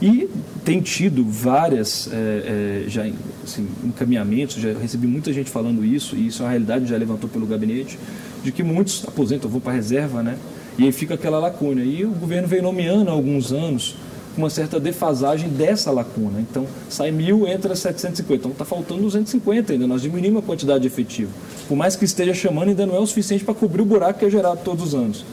E 0.00 0.30
tem 0.64 0.80
tido 0.80 1.24
várias 1.24 2.08
é, 2.12 2.14
é, 2.14 2.84
já 2.86 3.04
assim, 3.42 3.66
encaminhamentos, 3.82 4.54
já 4.54 4.72
recebi 4.72 5.08
muita 5.08 5.32
gente 5.32 5.50
falando 5.50 5.84
isso, 5.84 6.14
e 6.14 6.28
isso 6.28 6.42
é 6.42 6.44
uma 6.44 6.50
realidade, 6.52 6.86
já 6.86 6.96
levantou 6.96 7.28
pelo 7.28 7.44
gabinete, 7.44 7.98
de 8.44 8.52
que 8.52 8.62
muitos 8.62 9.04
aposentam, 9.04 9.50
vão 9.50 9.60
para 9.60 9.72
a 9.72 9.74
reserva, 9.74 10.22
né? 10.22 10.38
E 10.78 10.84
aí 10.84 10.92
fica 10.92 11.14
aquela 11.14 11.40
lacuna. 11.40 11.82
E 11.82 12.04
o 12.04 12.10
governo 12.10 12.46
vem 12.46 12.62
nomeando 12.62 13.10
há 13.10 13.12
alguns 13.12 13.50
anos 13.50 13.96
uma 14.36 14.50
certa 14.50 14.80
defasagem 14.80 15.48
dessa 15.48 15.90
lacuna. 15.90 16.40
Então, 16.40 16.66
sai 16.88 17.10
mil, 17.10 17.46
entra 17.46 17.74
750. 17.74 18.34
Então, 18.34 18.50
está 18.52 18.64
faltando 18.64 19.02
250 19.02 19.72
ainda. 19.72 19.86
Nós 19.86 20.02
diminuímos 20.02 20.42
a 20.42 20.46
quantidade 20.46 20.86
efetiva. 20.86 21.30
Por 21.68 21.76
mais 21.76 21.96
que 21.96 22.04
esteja 22.04 22.34
chamando, 22.34 22.68
ainda 22.68 22.86
não 22.86 22.96
é 22.96 22.98
o 22.98 23.06
suficiente 23.06 23.44
para 23.44 23.54
cobrir 23.54 23.82
o 23.82 23.84
buraco 23.84 24.18
que 24.18 24.24
é 24.24 24.30
gerado 24.30 24.60
todos 24.64 24.88
os 24.88 24.94
anos. 24.94 25.24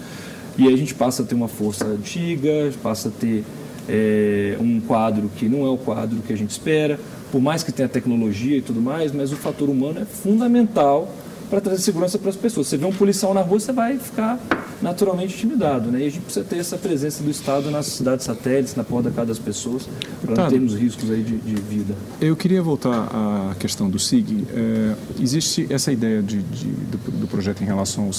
E 0.57 0.67
aí 0.67 0.73
a 0.73 0.77
gente 0.77 0.93
passa 0.93 1.23
a 1.23 1.25
ter 1.25 1.35
uma 1.35 1.47
força 1.47 1.85
antiga, 1.85 2.71
passa 2.83 3.09
a 3.09 3.11
ter 3.11 3.43
é, 3.87 4.57
um 4.59 4.79
quadro 4.81 5.31
que 5.35 5.47
não 5.47 5.65
é 5.65 5.69
o 5.69 5.77
quadro 5.77 6.19
que 6.19 6.33
a 6.33 6.37
gente 6.37 6.51
espera, 6.51 6.99
por 7.31 7.41
mais 7.41 7.63
que 7.63 7.71
tenha 7.71 7.87
tecnologia 7.87 8.57
e 8.57 8.61
tudo 8.61 8.81
mais, 8.81 9.11
mas 9.11 9.31
o 9.31 9.35
fator 9.35 9.69
humano 9.69 10.01
é 10.01 10.05
fundamental 10.05 11.09
para 11.49 11.61
trazer 11.61 11.81
segurança 11.81 12.17
para 12.17 12.29
as 12.29 12.35
pessoas. 12.35 12.67
Você 12.67 12.77
vê 12.77 12.85
um 12.85 12.91
policial 12.91 13.33
na 13.33 13.41
rua, 13.41 13.59
você 13.59 13.71
vai 13.71 13.97
ficar 13.97 14.39
naturalmente 14.81 15.33
intimidado. 15.33 15.91
Né? 15.91 16.01
E 16.01 16.07
a 16.07 16.09
gente 16.09 16.21
precisa 16.21 16.45
ter 16.45 16.57
essa 16.57 16.77
presença 16.77 17.23
do 17.23 17.29
Estado 17.29 17.69
nas 17.71 17.85
cidades 17.85 18.25
satélites, 18.25 18.75
na 18.75 18.83
porta 18.83 19.09
da 19.09 19.15
casa 19.15 19.27
das 19.27 19.39
pessoas, 19.39 19.87
para 20.21 20.35
não 20.35 20.49
termos 20.49 20.73
riscos 20.75 21.09
aí 21.11 21.21
de, 21.21 21.37
de, 21.37 21.55
vida. 21.61 21.93
Eu 22.21 22.35
queria 22.35 22.61
voltar 22.61 23.09
à 23.11 23.55
questão 23.59 23.89
do 23.89 23.99
SIG. 23.99 24.45
É, 24.53 24.95
existe 25.21 25.67
essa 25.69 25.91
ideia 25.91 26.21
de, 26.21 26.41
de 26.41 26.65
do, 26.65 27.11
do, 27.21 27.27
projeto 27.27 27.61
em 27.61 27.65
relação 27.65 28.09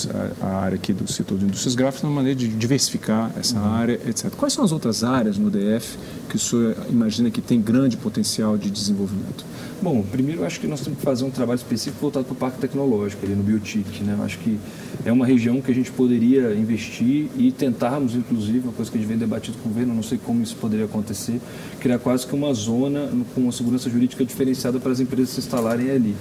à 0.40 0.46
área 0.46 0.76
aqui 0.76 0.92
do 0.92 1.10
setor 1.10 1.38
de 1.38 1.44
indústrias 1.44 1.74
gráficas, 1.74 2.04
uma 2.04 2.14
maneira 2.14 2.38
de 2.38 2.48
diversificar 2.48 3.32
essa 3.38 3.58
uhum. 3.58 3.72
área, 3.72 4.00
etc. 4.06 4.30
Quais 4.36 4.52
são 4.52 4.64
as 4.64 4.72
outras 4.72 5.02
áreas 5.02 5.38
no 5.38 5.50
DF 5.50 5.98
que 6.28 6.36
o 6.36 6.38
senhor 6.38 6.76
imagina 6.88 7.30
que 7.30 7.40
tem 7.40 7.60
grande 7.60 7.96
potencial 7.96 8.56
de 8.56 8.70
desenvolvimento? 8.70 9.44
Bom, 9.82 10.02
primeiro 10.02 10.42
eu 10.42 10.46
acho 10.46 10.60
que 10.60 10.66
nós 10.66 10.80
temos 10.82 10.98
que 10.98 11.04
fazer 11.04 11.24
um 11.24 11.30
trabalho 11.30 11.56
específico 11.56 11.98
voltado 12.02 12.26
para 12.26 12.34
o 12.34 12.36
Parque 12.36 12.58
Tecnológico, 12.58 13.24
ali 13.24 13.34
no 13.34 13.42
Biotic. 13.42 14.02
Né? 14.02 14.14
Eu 14.18 14.24
acho 14.24 14.38
que 14.38 14.58
é 15.06 15.10
uma 15.10 15.24
região 15.24 15.60
que 15.62 15.70
a 15.70 15.74
gente 15.74 15.90
poderia 15.90 16.49
investir 16.54 17.26
e 17.36 17.52
tentarmos, 17.52 18.14
inclusive, 18.14 18.60
uma 18.60 18.72
coisa 18.72 18.90
que 18.90 18.96
a 18.96 19.00
gente 19.00 19.08
vem 19.08 19.18
debatido 19.18 19.56
com 19.58 19.68
o 19.68 19.72
governo, 19.72 19.94
não 19.94 20.02
sei 20.02 20.18
como 20.18 20.42
isso 20.42 20.56
poderia 20.56 20.86
acontecer, 20.86 21.40
criar 21.80 21.98
quase 21.98 22.26
que 22.26 22.34
uma 22.34 22.52
zona 22.54 23.10
com 23.34 23.42
uma 23.42 23.52
segurança 23.52 23.88
jurídica 23.88 24.24
diferenciada 24.24 24.78
para 24.78 24.92
as 24.92 25.00
empresas 25.00 25.30
se 25.30 25.40
instalarem 25.40 25.90
ali. 25.90 26.16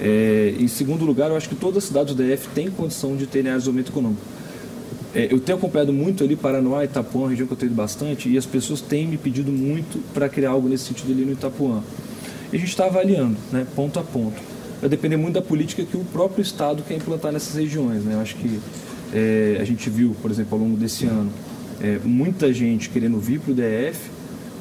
É, 0.00 0.54
em 0.58 0.68
segundo 0.68 1.04
lugar, 1.04 1.30
eu 1.30 1.36
acho 1.36 1.48
que 1.48 1.56
toda 1.56 1.78
a 1.78 1.80
cidade 1.80 2.14
do 2.14 2.22
DF 2.22 2.48
tem 2.54 2.70
condição 2.70 3.16
de 3.16 3.26
ter 3.26 3.42
desenvolvimento 3.42 3.90
econômico. 3.90 4.22
É, 5.14 5.26
eu 5.32 5.40
tenho 5.40 5.58
acompanhado 5.58 5.92
muito 5.92 6.22
ali 6.22 6.36
Paranoá, 6.36 6.84
Itapuã, 6.84 7.28
região 7.28 7.46
que 7.46 7.52
eu 7.52 7.56
tenho 7.56 7.70
ido 7.70 7.76
bastante, 7.76 8.28
e 8.28 8.36
as 8.36 8.46
pessoas 8.46 8.80
têm 8.80 9.06
me 9.06 9.16
pedido 9.16 9.50
muito 9.50 9.98
para 10.12 10.28
criar 10.28 10.50
algo 10.50 10.68
nesse 10.68 10.84
sentido 10.84 11.12
ali 11.12 11.24
no 11.24 11.32
Itapuã. 11.32 11.82
E 12.52 12.56
a 12.56 12.58
gente 12.58 12.68
está 12.68 12.86
avaliando, 12.86 13.36
né, 13.50 13.66
ponto 13.74 13.98
a 13.98 14.02
ponto. 14.02 14.40
Vai 14.80 14.88
depender 14.88 15.16
muito 15.16 15.34
da 15.34 15.42
política 15.42 15.82
que 15.84 15.96
o 15.96 16.04
próprio 16.04 16.42
Estado 16.42 16.82
quer 16.86 16.94
implantar 16.94 17.32
nessas 17.32 17.54
regiões. 17.54 18.04
Né? 18.04 18.14
Eu 18.14 18.20
acho 18.20 18.36
que 18.36 18.60
é, 19.12 19.58
a 19.60 19.64
gente 19.64 19.88
viu, 19.88 20.14
por 20.20 20.30
exemplo, 20.30 20.58
ao 20.58 20.64
longo 20.64 20.76
desse 20.76 21.06
ano, 21.06 21.30
é, 21.80 21.98
muita 22.04 22.52
gente 22.52 22.90
querendo 22.90 23.18
vir 23.18 23.40
para 23.40 23.52
o 23.52 23.54
DF, 23.54 24.10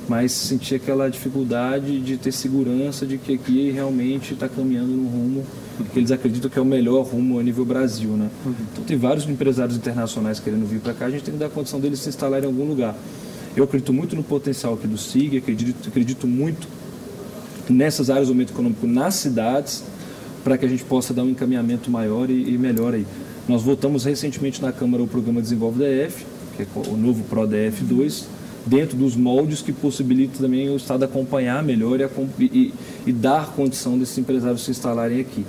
mas 0.07 0.31
sentia 0.31 0.77
aquela 0.77 1.09
dificuldade 1.09 1.99
de 1.99 2.17
ter 2.17 2.31
segurança 2.31 3.05
de 3.05 3.17
que 3.17 3.33
aqui 3.33 3.71
realmente 3.71 4.33
está 4.33 4.47
caminhando 4.47 4.91
no 4.91 5.07
rumo 5.07 5.43
que 5.91 5.99
eles 5.99 6.11
acreditam 6.11 6.49
que 6.49 6.57
é 6.57 6.61
o 6.61 6.65
melhor 6.65 7.05
rumo 7.05 7.39
a 7.39 7.43
nível 7.43 7.65
Brasil. 7.65 8.09
Né? 8.11 8.29
Então 8.71 8.83
tem 8.83 8.97
vários 8.97 9.27
empresários 9.27 9.77
internacionais 9.77 10.39
querendo 10.39 10.65
vir 10.67 10.79
para 10.79 10.93
cá, 10.93 11.05
a 11.05 11.09
gente 11.09 11.23
tem 11.23 11.33
que 11.33 11.39
dar 11.39 11.49
condição 11.49 11.79
deles 11.79 11.99
se 11.99 12.09
instalarem 12.09 12.49
em 12.49 12.51
algum 12.51 12.67
lugar. 12.67 12.95
Eu 13.55 13.63
acredito 13.63 13.91
muito 13.91 14.15
no 14.15 14.23
potencial 14.23 14.73
aqui 14.73 14.87
do 14.87 14.97
SIG, 14.97 15.37
acredito, 15.37 15.87
acredito 15.87 16.27
muito 16.27 16.67
nessas 17.69 18.09
áreas 18.09 18.27
do 18.27 18.33
momento 18.33 18.53
econômico 18.53 18.87
nas 18.87 19.15
cidades, 19.15 19.83
para 20.43 20.57
que 20.57 20.65
a 20.65 20.69
gente 20.69 20.83
possa 20.83 21.13
dar 21.13 21.23
um 21.23 21.29
encaminhamento 21.29 21.91
maior 21.91 22.29
e, 22.29 22.53
e 22.53 22.57
melhor 22.57 22.93
aí. 22.93 23.05
Nós 23.47 23.63
votamos 23.63 24.03
recentemente 24.03 24.61
na 24.61 24.73
Câmara 24.73 25.01
o 25.01 25.07
programa 25.07 25.41
Desenvolve 25.41 25.79
DF, 25.79 26.25
que 26.57 26.63
é 26.63 26.67
o 26.75 26.97
novo 26.97 27.23
PRODF 27.23 27.81
2, 27.81 28.27
dentro 28.65 28.97
dos 28.97 29.15
moldes 29.15 29.61
que 29.61 29.71
possibilitam 29.71 30.41
também 30.41 30.69
o 30.69 30.75
Estado 30.75 31.05
acompanhar 31.05 31.63
melhor 31.63 31.99
e, 32.01 32.43
e, 32.43 32.73
e 33.05 33.11
dar 33.13 33.53
condição 33.53 33.97
desses 33.97 34.17
empresários 34.17 34.65
se 34.65 34.71
instalarem 34.71 35.21
aqui. 35.21 35.45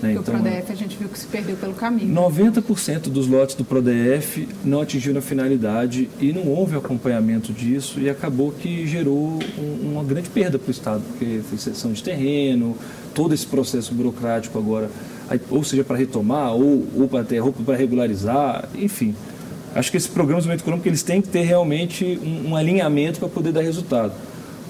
Né? 0.00 0.12
Então, 0.12 0.34
o 0.34 0.40
PRODF 0.40 0.72
a 0.72 0.74
gente 0.76 0.96
viu 0.96 1.08
que 1.08 1.18
se 1.18 1.26
perdeu 1.26 1.56
pelo 1.56 1.74
caminho. 1.74 2.14
90% 2.14 3.08
dos 3.08 3.26
lotes 3.26 3.56
do 3.56 3.64
PRODF 3.64 4.48
não 4.64 4.80
atingiram 4.80 5.18
a 5.18 5.22
finalidade 5.22 6.08
e 6.20 6.32
não 6.32 6.46
houve 6.46 6.76
acompanhamento 6.76 7.52
disso 7.52 7.98
e 7.98 8.08
acabou 8.08 8.52
que 8.52 8.86
gerou 8.86 9.40
um, 9.58 9.92
uma 9.92 10.04
grande 10.04 10.30
perda 10.30 10.56
para 10.56 10.68
o 10.68 10.70
Estado, 10.70 11.02
porque 11.08 11.40
foi 11.48 11.58
cessão 11.58 11.92
de 11.92 12.02
terreno, 12.02 12.76
todo 13.12 13.34
esse 13.34 13.46
processo 13.46 13.92
burocrático 13.92 14.56
agora, 14.56 14.88
ou 15.50 15.62
seja, 15.62 15.84
para 15.84 15.96
retomar, 15.96 16.52
ou, 16.52 16.86
ou 16.96 17.08
para 17.08 17.24
ter 17.24 17.38
roupa 17.38 17.62
para 17.62 17.76
regularizar, 17.76 18.68
enfim. 18.74 19.14
Acho 19.74 19.90
que 19.90 19.96
esses 19.96 20.08
programas 20.08 20.44
de 20.44 20.48
desenvolvimento 20.48 20.62
econômico 20.62 20.88
eles 20.88 21.02
têm 21.02 21.22
que 21.22 21.28
ter 21.28 21.42
realmente 21.42 22.18
um, 22.22 22.50
um 22.50 22.56
alinhamento 22.56 23.20
para 23.20 23.28
poder 23.28 23.52
dar 23.52 23.60
resultado. 23.60 24.12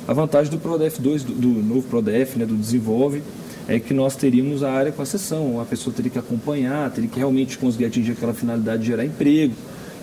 A 0.06 0.12
vantagem 0.12 0.50
do 0.50 0.58
PRODF 0.58 1.00
2, 1.00 1.24
do, 1.24 1.32
do 1.32 1.48
novo 1.48 1.82
PRODF, 1.82 2.38
né, 2.38 2.44
do 2.44 2.56
Desenvolve, 2.56 3.22
é 3.68 3.78
que 3.78 3.94
nós 3.94 4.16
teríamos 4.16 4.62
a 4.62 4.72
área 4.72 4.92
com 4.92 5.00
a 5.00 5.06
sessão. 5.06 5.60
A 5.60 5.64
pessoa 5.64 5.94
teria 5.94 6.10
que 6.10 6.18
acompanhar, 6.18 6.90
teria 6.90 7.08
que 7.08 7.18
realmente 7.18 7.56
conseguir 7.56 7.86
atingir 7.86 8.12
aquela 8.12 8.34
finalidade 8.34 8.82
de 8.82 8.88
gerar 8.88 9.04
emprego, 9.04 9.54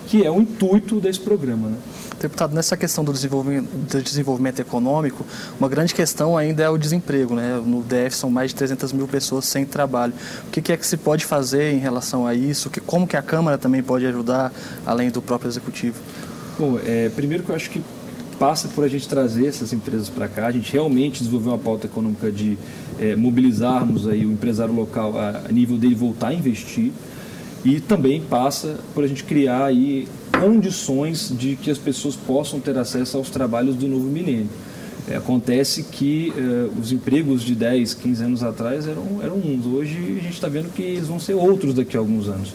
que 0.08 0.24
é 0.24 0.30
o 0.30 0.40
intuito 0.40 0.98
desse 1.00 1.20
programa. 1.20 1.68
Né? 1.68 1.76
Deputado, 2.18 2.54
nessa 2.54 2.78
questão 2.78 3.04
do 3.04 3.12
desenvolvimento, 3.12 3.68
do 3.68 4.02
desenvolvimento 4.02 4.58
econômico, 4.58 5.24
uma 5.60 5.68
grande 5.68 5.94
questão 5.94 6.34
ainda 6.34 6.62
é 6.62 6.68
o 6.68 6.78
desemprego. 6.78 7.34
Né? 7.34 7.62
No 7.64 7.82
DF 7.82 8.16
são 8.16 8.30
mais 8.30 8.50
de 8.50 8.56
300 8.56 8.90
mil 8.94 9.06
pessoas 9.06 9.44
sem 9.44 9.66
trabalho. 9.66 10.14
O 10.46 10.50
que 10.50 10.72
é 10.72 10.76
que 10.78 10.86
se 10.86 10.96
pode 10.96 11.26
fazer 11.26 11.74
em 11.74 11.78
relação 11.78 12.26
a 12.26 12.34
isso? 12.34 12.70
Como 12.86 13.06
que 13.06 13.18
a 13.18 13.22
Câmara 13.22 13.58
também 13.58 13.82
pode 13.82 14.06
ajudar, 14.06 14.50
além 14.86 15.10
do 15.10 15.20
próprio 15.20 15.50
Executivo? 15.50 16.00
Bom, 16.58 16.78
é, 16.84 17.10
primeiro 17.10 17.44
que 17.44 17.50
eu 17.50 17.54
acho 17.54 17.68
que 17.68 17.82
passa 18.38 18.68
por 18.68 18.84
a 18.84 18.88
gente 18.88 19.06
trazer 19.08 19.46
essas 19.46 19.72
empresas 19.72 20.08
para 20.08 20.26
cá, 20.26 20.46
a 20.46 20.52
gente 20.52 20.72
realmente 20.72 21.18
desenvolver 21.18 21.50
uma 21.50 21.58
pauta 21.58 21.86
econômica 21.86 22.32
de 22.32 22.56
é, 22.98 23.14
mobilizarmos 23.14 24.08
aí 24.08 24.24
o 24.24 24.32
empresário 24.32 24.74
local 24.74 25.18
a, 25.18 25.42
a, 25.48 25.52
nível 25.52 25.76
dele 25.76 25.94
voltar 25.94 26.28
a 26.28 26.34
investir 26.34 26.92
e 27.64 27.80
também 27.80 28.20
passa 28.20 28.78
por 28.94 29.04
a 29.04 29.06
gente 29.06 29.24
criar 29.24 29.64
aí 29.64 30.06
condições 30.40 31.32
de 31.36 31.56
que 31.56 31.70
as 31.70 31.78
pessoas 31.78 32.14
possam 32.14 32.60
ter 32.60 32.76
acesso 32.78 33.16
aos 33.16 33.30
trabalhos 33.30 33.74
do 33.76 33.88
novo 33.88 34.06
milênio. 34.06 34.48
É, 35.08 35.16
acontece 35.16 35.82
que 35.84 36.32
é, 36.36 36.80
os 36.80 36.92
empregos 36.92 37.42
de 37.42 37.54
10, 37.54 37.94
15 37.94 38.24
anos 38.24 38.42
atrás 38.42 38.86
eram, 38.86 39.22
eram 39.22 39.36
uns, 39.36 39.64
hoje 39.66 39.96
a 39.96 40.22
gente 40.22 40.34
está 40.34 40.48
vendo 40.48 40.72
que 40.72 40.82
eles 40.82 41.08
vão 41.08 41.18
ser 41.18 41.34
outros 41.34 41.74
daqui 41.74 41.96
a 41.96 42.00
alguns 42.00 42.28
anos. 42.28 42.52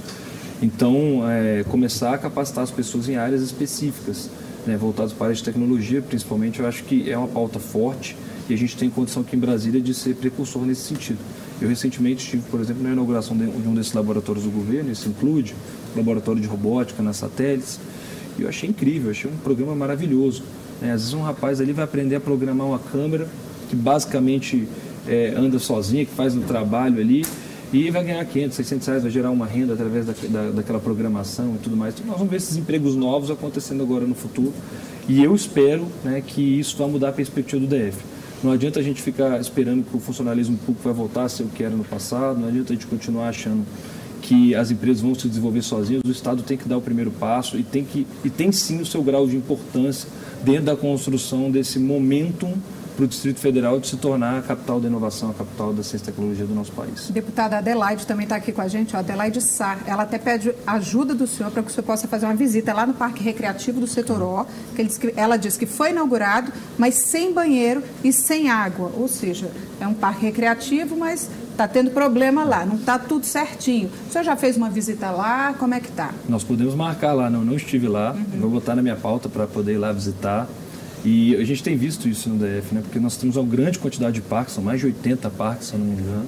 Então, 0.62 1.24
é, 1.30 1.64
começar 1.64 2.14
a 2.14 2.18
capacitar 2.18 2.64
as 2.64 2.72
pessoas 2.72 3.10
em 3.10 3.16
áreas 3.16 3.42
específicas 3.42 4.30
né, 4.66 4.78
voltados 4.78 5.12
para 5.12 5.26
a 5.26 5.28
área 5.30 5.36
de 5.36 5.44
tecnologia, 5.44 6.02
principalmente, 6.02 6.60
eu 6.60 6.68
acho 6.68 6.84
que 6.84 7.10
é 7.10 7.18
uma 7.18 7.28
pauta 7.28 7.60
forte 7.60 8.16
e 8.50 8.54
a 8.54 8.58
gente 8.58 8.78
tem 8.78 8.90
condição 8.90 9.24
aqui 9.24 9.36
em 9.36 9.40
Brasília 9.40 9.82
de 9.82 9.94
ser 9.94 10.16
precursor 10.16 10.64
nesse 10.64 10.82
sentido. 10.82 11.20
Eu 11.64 11.70
recentemente 11.70 12.26
estive, 12.26 12.44
por 12.52 12.60
exemplo, 12.60 12.84
na 12.84 12.92
inauguração 12.92 13.38
de 13.38 13.46
um 13.46 13.74
desses 13.74 13.94
laboratórios 13.94 14.44
do 14.44 14.52
governo, 14.52 14.92
isso 14.92 15.08
include 15.08 15.56
laboratório 15.96 16.42
de 16.42 16.48
robótica 16.48 17.02
nas 17.02 17.16
satélites, 17.16 17.80
e 18.38 18.42
eu 18.42 18.50
achei 18.50 18.70
incrível, 18.70 19.12
achei 19.12 19.32
um 19.32 19.38
programa 19.38 19.74
maravilhoso. 19.74 20.44
Né? 20.82 20.92
Às 20.92 21.04
vezes 21.04 21.14
um 21.14 21.22
rapaz 21.22 21.62
ali 21.62 21.72
vai 21.72 21.86
aprender 21.86 22.18
a 22.18 22.20
programar 22.20 22.68
uma 22.68 22.80
câmera 22.80 23.30
que 23.70 23.78
basicamente 23.78 24.68
é, 25.08 25.34
anda 25.38 25.58
sozinha, 25.58 26.04
que 26.04 26.12
faz 26.14 26.36
o 26.36 26.42
trabalho 26.42 27.00
ali, 27.00 27.26
e 27.72 27.90
vai 27.90 28.04
ganhar 28.04 28.26
500, 28.26 28.58
600 28.58 28.88
reais, 28.88 29.04
vai 29.04 29.12
gerar 29.12 29.32
uma 29.32 29.46
renda 29.46 29.74
através 29.74 30.06
da, 30.06 30.14
da, 30.28 30.52
daquela 30.52 30.82
programação 30.82 31.56
e 31.56 31.60
tudo 31.60 31.78
mais. 31.78 31.94
Então, 31.94 32.08
nós 32.08 32.18
vamos 32.18 32.30
ver 32.30 32.38
esses 32.38 32.58
empregos 32.58 32.94
novos 32.94 33.32
acontecendo 33.32 33.82
agora 33.82 34.06
no 34.06 34.16
futuro 34.16 34.52
e 35.08 35.24
eu 35.24 35.34
espero 35.34 35.88
né, 36.04 36.22
que 36.28 36.42
isso 36.42 36.76
vá 36.78 36.88
mudar 36.88 37.10
a 37.10 37.14
perspectiva 37.14 37.66
do 37.66 37.68
DF. 37.68 38.13
Não 38.44 38.52
adianta 38.52 38.82
a 38.82 38.84
gente 38.84 39.02
ficar 39.02 39.40
esperando 39.40 39.86
que 39.90 39.96
o 39.96 40.00
funcionalismo 40.02 40.58
público 40.58 40.84
vai 40.84 40.94
voltar 40.94 41.24
a 41.24 41.30
ser 41.30 41.44
o 41.44 41.48
que 41.48 41.64
era 41.64 41.74
no 41.74 41.86
passado, 41.86 42.40
não 42.40 42.50
adianta 42.50 42.74
a 42.74 42.76
gente 42.76 42.86
continuar 42.88 43.30
achando 43.30 43.66
que 44.22 44.54
as 44.54 44.70
empresas 44.70 45.02
vão 45.02 45.16
se 45.16 45.30
desenvolver 45.30 45.62
sozinhas, 45.62 46.02
o 46.06 46.12
Estado 46.12 46.44
tem 46.44 46.58
que 46.58 46.68
dar 46.68 46.78
o 46.78 46.82
primeiro 46.82 47.10
passo 47.12 47.58
e 47.58 47.64
tem, 47.64 47.86
que, 47.86 48.06
e 48.24 48.30
tem 48.30 48.52
sim 48.52 48.82
o 48.82 48.86
seu 48.86 49.02
grau 49.02 49.26
de 49.28 49.38
importância 49.38 50.10
dentro 50.44 50.66
da 50.66 50.76
construção 50.76 51.50
desse 51.50 51.80
momentum 51.80 52.54
para 52.96 53.06
o 53.06 53.08
Distrito 53.08 53.40
Federal 53.40 53.80
de 53.80 53.88
se 53.88 53.98
tornar 53.98 54.40
a 54.40 54.42
capital 54.42 54.80
da 54.80 54.88
inovação, 54.88 55.32
a 55.32 55.34
capital 55.34 55.74
da 55.74 55.84
ciência 55.84 56.06
e 56.06 56.12
tecnologia 56.12 56.46
do 56.46 56.54
nosso 56.54 56.72
país. 56.72 57.10
Deputada 57.10 57.58
Adelaide 57.58 58.06
também 58.06 58.24
está 58.24 58.36
aqui 58.36 58.52
com 58.52 58.62
a 58.62 58.68
gente, 58.68 58.96
a 58.96 59.00
Adelaide 59.00 59.42
Sá. 59.42 59.78
Ela 59.86 60.04
até 60.04 60.18
pede 60.18 60.54
ajuda 60.66 61.14
do 61.14 61.28
senhor 61.28 61.52
para 61.52 61.64
que 61.64 61.70
o 61.70 61.74
senhor 61.74 61.86
possa 61.86 62.08
fazer 62.08 62.26
uma 62.26 62.36
visita 62.36 62.74
lá 62.74 62.86
no 62.86 62.94
Parque 62.94 63.24
Recreativo 63.24 63.80
do 63.80 63.88
Setoró, 63.88 64.46
que, 64.76 64.86
que 64.86 65.14
ela 65.16 65.38
diz 65.38 65.58
que 65.58 65.66
foi 65.66 65.92
inaugurado, 65.92 66.52
mas 66.78 66.96
sem 66.96 67.34
banheiro 67.34 67.84
e 68.04 68.14
sem 68.14 68.50
água. 68.50 68.92
Ou 68.96 69.08
seja, 69.08 69.52
é 69.80 69.88
um 69.88 69.94
parque 69.94 70.26
recreativo, 70.26 70.96
mas 70.96 71.30
está 71.52 71.68
tendo 71.68 71.92
problema 71.92 72.44
lá, 72.44 72.66
não 72.66 72.76
está 72.76 72.98
tudo 72.98 73.26
certinho. 73.26 73.90
O 74.08 74.12
senhor 74.12 74.24
já 74.24 74.36
fez 74.36 74.58
uma 74.58 74.70
visita 74.70 75.12
lá? 75.12 75.54
Como 75.54 75.74
é 75.74 75.80
que 75.80 75.90
está? 75.90 76.12
Nós 76.28 76.44
podemos 76.44 76.76
marcar 76.76 77.14
lá, 77.14 77.30
não, 77.30 77.44
não 77.44 77.56
estive 77.56 77.88
lá, 77.88 78.14
uhum. 78.14 78.40
vou 78.40 78.50
botar 78.50 78.76
na 78.76 78.82
minha 78.82 78.96
pauta 78.96 79.30
para 79.30 79.48
poder 79.48 79.74
ir 79.74 79.78
lá 79.78 79.92
visitar. 79.92 80.48
E 81.06 81.36
a 81.36 81.44
gente 81.44 81.62
tem 81.62 81.76
visto 81.76 82.08
isso 82.08 82.30
no 82.30 82.38
DF, 82.38 82.74
né? 82.74 82.82
porque 82.82 83.00
nós 83.00 83.18
temos 83.18 83.36
uma 83.36 83.46
grande 83.46 83.78
quantidade 83.78 84.16
de 84.16 84.22
parques, 84.22 84.54
são 84.54 84.64
mais 84.64 84.80
de 84.80 84.86
80 84.86 85.30
parques, 85.32 85.68
se 85.68 85.74
eu 85.74 85.80
não 85.80 85.86
me 85.86 85.94
engano. 86.00 86.28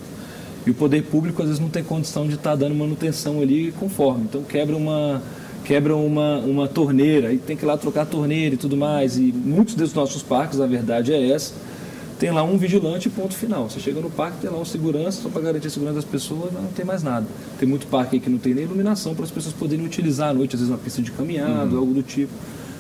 E 0.66 0.72
o 0.72 0.74
poder 0.74 1.04
público 1.04 1.42
às 1.42 1.48
vezes 1.48 1.62
não 1.62 1.70
tem 1.70 1.84
condição 1.84 2.28
de 2.28 2.34
estar 2.34 2.52
tá 2.52 2.56
dando 2.56 2.76
manutenção 2.76 3.40
ali 3.40 3.72
conforme. 3.80 4.26
Então 4.26 4.44
quebra 4.44 4.76
uma, 4.76 5.22
quebra 5.64 5.96
uma, 5.96 6.40
uma 6.40 6.68
torneira 6.68 7.32
e 7.32 7.38
tem 7.38 7.56
que 7.56 7.64
ir 7.64 7.68
lá 7.68 7.78
trocar 7.78 8.02
a 8.02 8.06
torneira 8.06 8.56
e 8.56 8.58
tudo 8.58 8.76
mais. 8.76 9.18
E 9.18 9.32
muitos 9.32 9.76
dos 9.76 9.94
nossos 9.94 10.22
parques, 10.22 10.60
a 10.60 10.66
verdade 10.66 11.14
é 11.14 11.30
essa, 11.32 11.54
tem 12.20 12.32
lá 12.32 12.44
um 12.44 12.58
vigilante 12.58 13.10
ponto 13.10 13.34
final. 13.36 13.70
Você 13.70 13.80
chega 13.80 14.02
no 14.02 14.10
parque, 14.10 14.40
tem 14.40 14.50
lá 14.50 14.60
um 14.60 14.66
segurança, 14.66 15.22
só 15.22 15.30
para 15.30 15.42
garantir 15.42 15.68
a 15.68 15.70
segurança 15.70 15.96
das 15.96 16.06
pessoas, 16.06 16.52
não 16.52 16.66
tem 16.76 16.84
mais 16.84 17.04
nada. 17.04 17.28
Tem 17.60 17.68
muito 17.70 17.88
parque 17.88 18.16
aí 18.16 18.20
que 18.20 18.30
não 18.30 18.40
tem 18.40 18.54
nem 18.54 18.64
iluminação 18.64 19.14
para 19.14 19.24
as 19.24 19.32
pessoas 19.32 19.54
poderem 19.54 19.86
utilizar 19.86 20.32
à 20.32 20.34
noite, 20.34 20.56
às 20.56 20.62
vezes 20.62 20.74
uma 20.74 20.80
pista 20.80 21.02
de 21.02 21.12
caminhada, 21.12 21.72
uhum. 21.72 21.80
algo 21.80 21.94
do 21.94 22.04
tipo. 22.04 22.34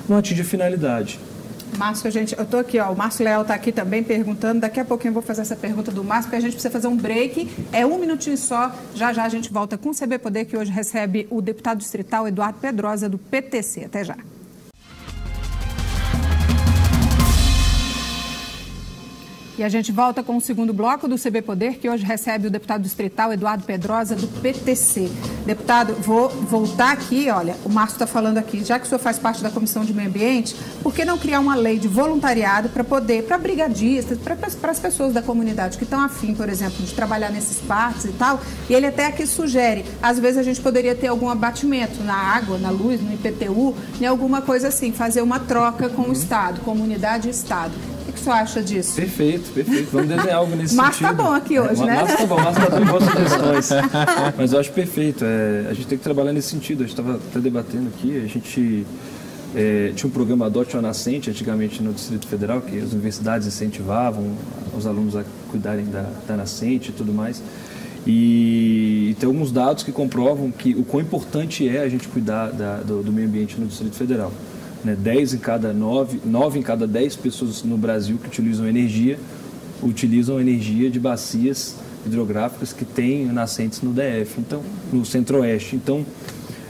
Não 0.10 0.17
atinge 0.17 0.41
a 0.41 0.45
finalidade. 0.45 1.19
Márcio, 1.77 2.09
gente, 2.09 2.38
eu 2.38 2.43
estou 2.43 2.59
aqui, 2.59 2.79
ó, 2.79 2.91
o 2.91 2.95
Márcio 2.95 3.25
Leal 3.25 3.41
está 3.41 3.53
aqui 3.53 3.71
também 3.71 4.03
perguntando. 4.03 4.61
Daqui 4.61 4.79
a 4.79 4.85
pouquinho 4.85 5.09
eu 5.09 5.13
vou 5.15 5.21
fazer 5.21 5.41
essa 5.41 5.55
pergunta 5.55 5.91
do 5.91 6.03
Márcio, 6.03 6.25
porque 6.25 6.38
a 6.38 6.39
gente 6.39 6.53
precisa 6.53 6.71
fazer 6.71 6.88
um 6.88 6.95
break. 6.95 7.49
É 7.71 7.85
um 7.85 7.97
minutinho 7.97 8.38
só. 8.38 8.73
Já 8.93 9.11
já 9.11 9.23
a 9.23 9.29
gente 9.29 9.51
volta 9.51 9.77
com 9.77 9.89
o 9.89 9.95
CB 9.95 10.19
Poder, 10.19 10.45
que 10.45 10.55
hoje 10.55 10.71
recebe 10.71 11.27
o 11.29 11.41
deputado 11.41 11.79
distrital 11.79 12.27
Eduardo 12.27 12.59
Pedrosa, 12.59 13.09
do 13.09 13.17
PTC. 13.17 13.85
Até 13.85 14.03
já. 14.03 14.15
E 19.58 19.63
a 19.63 19.70
gente 19.70 19.89
volta 19.89 20.22
com 20.22 20.36
o 20.36 20.41
segundo 20.41 20.74
bloco 20.74 21.08
do 21.08 21.18
CB 21.18 21.41
Poder, 21.41 21.78
que 21.78 21.89
hoje 21.89 22.04
recebe 22.04 22.48
o 22.48 22.52
deputado 22.52 22.82
distrital 22.82 23.32
Eduardo 23.32 23.63
Pedrosa, 23.63 24.13
do 24.13 24.28
PTC. 24.28 25.10
Deputado, 25.46 25.94
vou 25.94 26.28
voltar 26.28 26.91
aqui, 26.91 27.30
olha, 27.30 27.56
o 27.63 27.70
Márcio 27.70 27.96
está 27.96 28.06
falando 28.06 28.38
aqui, 28.38 28.65
já 28.65 28.78
que 28.78 28.86
o 28.86 28.89
senhor 28.89 29.00
faz 29.00 29.18
parte 29.18 29.41
da 29.41 29.50
Comissão 29.50 29.86
de 29.86 29.94
Meio 29.94 30.10
Ambiente, 30.10 30.54
por 30.84 30.94
que 30.94 31.06
não 31.06 31.18
criar 31.18 31.39
uma 31.39 31.56
lei 31.56 31.80
de 31.80 31.88
voluntariado 31.88 32.68
para 32.68 32.84
poder, 32.84 33.24
para 33.24 33.38
brigadistas, 33.38 34.18
para 34.18 34.72
as 34.72 34.80
pessoas 34.80 35.13
da 35.13 35.22
comunidade 35.22 35.78
que 35.78 35.86
estão 35.86 36.02
afim, 36.02 36.36
por 36.36 36.50
exemplo, 36.50 36.84
de 36.84 36.94
trabalhar 36.94 37.30
nesses 37.30 37.60
parques 37.60 38.04
e 38.04 38.12
tal? 38.12 38.41
E 38.70 38.74
ele 38.74 38.88
até 38.88 39.06
aqui 39.06 39.26
sugere, 39.26 39.86
às 40.02 40.20
vezes 40.20 40.38
a 40.38 40.44
gente 40.44 40.60
poderia 40.60 40.96
ter 40.96 41.08
algum 41.08 41.30
abatimento 41.30 42.04
na 42.04 42.15
água, 42.15 42.58
na 42.58 42.72
luz, 42.72 43.02
no 43.02 43.13
IPTU, 43.13 43.74
em 44.02 44.06
alguma 44.06 44.41
coisa 44.41 44.68
assim, 44.68 44.91
fazer 44.91 45.22
uma 45.22 45.39
troca 45.39 45.88
com 45.88 46.10
o 46.10 46.12
Estado, 46.12 46.60
comunidade 46.60 47.30
e 47.30 47.32
Estado 47.32 47.96
que 48.15 48.21
o 48.21 48.23
senhor 48.23 48.36
acha 48.38 48.63
disso? 48.63 48.95
Perfeito, 48.95 49.51
perfeito. 49.51 49.89
Vamos 49.91 50.08
desenhar 50.08 50.38
algo 50.38 50.56
nesse 50.56 50.75
Márcio 50.75 51.08
sentido. 51.08 51.17
Márcio 51.17 51.17
tá 51.17 51.23
bom 51.23 51.34
aqui 51.34 51.60
hoje, 51.60 51.86
né? 51.86 51.95
Márcio 51.95 52.17
tá 52.17 52.25
bom, 52.25 52.41
Márcio 52.41 52.65
tá 52.65 52.80
com 52.80 52.86
boas 52.86 53.04
sugestões. 53.04 53.69
Mas 54.38 54.54
eu 54.54 54.60
acho 54.60 54.71
perfeito. 54.71 55.23
É, 55.23 55.67
a 55.69 55.73
gente 55.73 55.88
tem 55.88 55.97
que 55.97 56.04
trabalhar 56.04 56.34
nesse 56.34 56.49
sentido. 56.49 56.84
A 56.84 56.88
gente 56.88 56.99
estava 56.99 57.15
até 57.15 57.39
debatendo 57.39 57.89
aqui, 57.89 58.17
a 58.17 58.28
gente... 58.28 58.86
É, 59.58 59.93
tinha 59.95 60.10
um 60.10 60.12
programa 60.12 60.47
Adote 60.47 60.75
uma 60.75 60.82
Nascente, 60.82 61.30
antigamente 61.30 61.82
no 61.82 61.93
Distrito 61.93 62.28
Federal, 62.28 62.60
que 62.60 62.78
as 62.78 62.91
universidades 62.91 63.47
incentivavam 63.47 64.34
os 64.78 64.86
alunos 64.86 65.15
a 65.15 65.23
cuidarem 65.49 65.86
da, 65.86 66.10
da 66.28 66.36
nascente 66.36 66.89
e 66.89 66.91
tudo 66.91 67.13
mais. 67.13 67.41
E, 68.06 69.12
e, 69.12 69.15
tem 69.17 69.28
alguns 69.28 69.54
dados 69.54 69.82
que 69.82 69.93
comprovam 69.93 70.51
que 70.51 70.75
o 70.75 70.84
quão 70.84 71.01
importante 71.01 71.69
é 71.69 71.80
a 71.84 71.88
gente 71.88 72.06
cuidar 72.10 72.51
da, 72.51 72.78
do, 72.80 73.01
do 73.01 73.13
meio 73.13 73.30
ambiente 73.30 73.58
no 73.58 73.65
Distrito 73.65 73.95
Federal 73.95 74.30
né, 74.86 74.95
10 74.95 75.34
em 75.34 75.38
cada 75.39 75.74
9, 75.74 76.21
9 76.24 76.60
em 76.60 76.62
cada 76.62 76.86
10 76.86 77.15
pessoas 77.15 77.63
no 77.63 77.78
Brasil 77.78 78.17
que 78.17 78.28
utilizam 78.28 78.67
energia, 78.67 79.17
utilizam 79.82 80.39
energia 80.39 80.89
de 80.89 81.00
bacias 81.00 81.76
hidrográficas 82.06 82.71
que 82.71 82.86
têm 82.86 83.26
nascentes 83.26 83.82
no 83.82 83.91
DF, 83.91 84.39
então, 84.39 84.62
no 84.93 85.04
centro-oeste. 85.04 85.76
Então, 85.76 86.06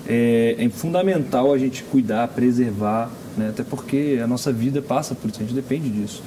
é, 0.08 0.56
é, 0.58 0.70
fundamental 0.70 1.54
a 1.54 1.58
gente 1.58 1.84
cuidar, 1.84 2.30
preservar, 2.30 3.12
né, 3.38 3.50
até 3.50 3.64
porque 3.64 4.20
a 4.24 4.28
nossa 4.28 4.54
vida 4.54 4.82
passa 4.82 5.14
por 5.14 5.30
isso, 5.30 5.42
a 5.42 5.44
gente 5.44 5.54
depende 5.54 5.90
disso. 5.90 6.24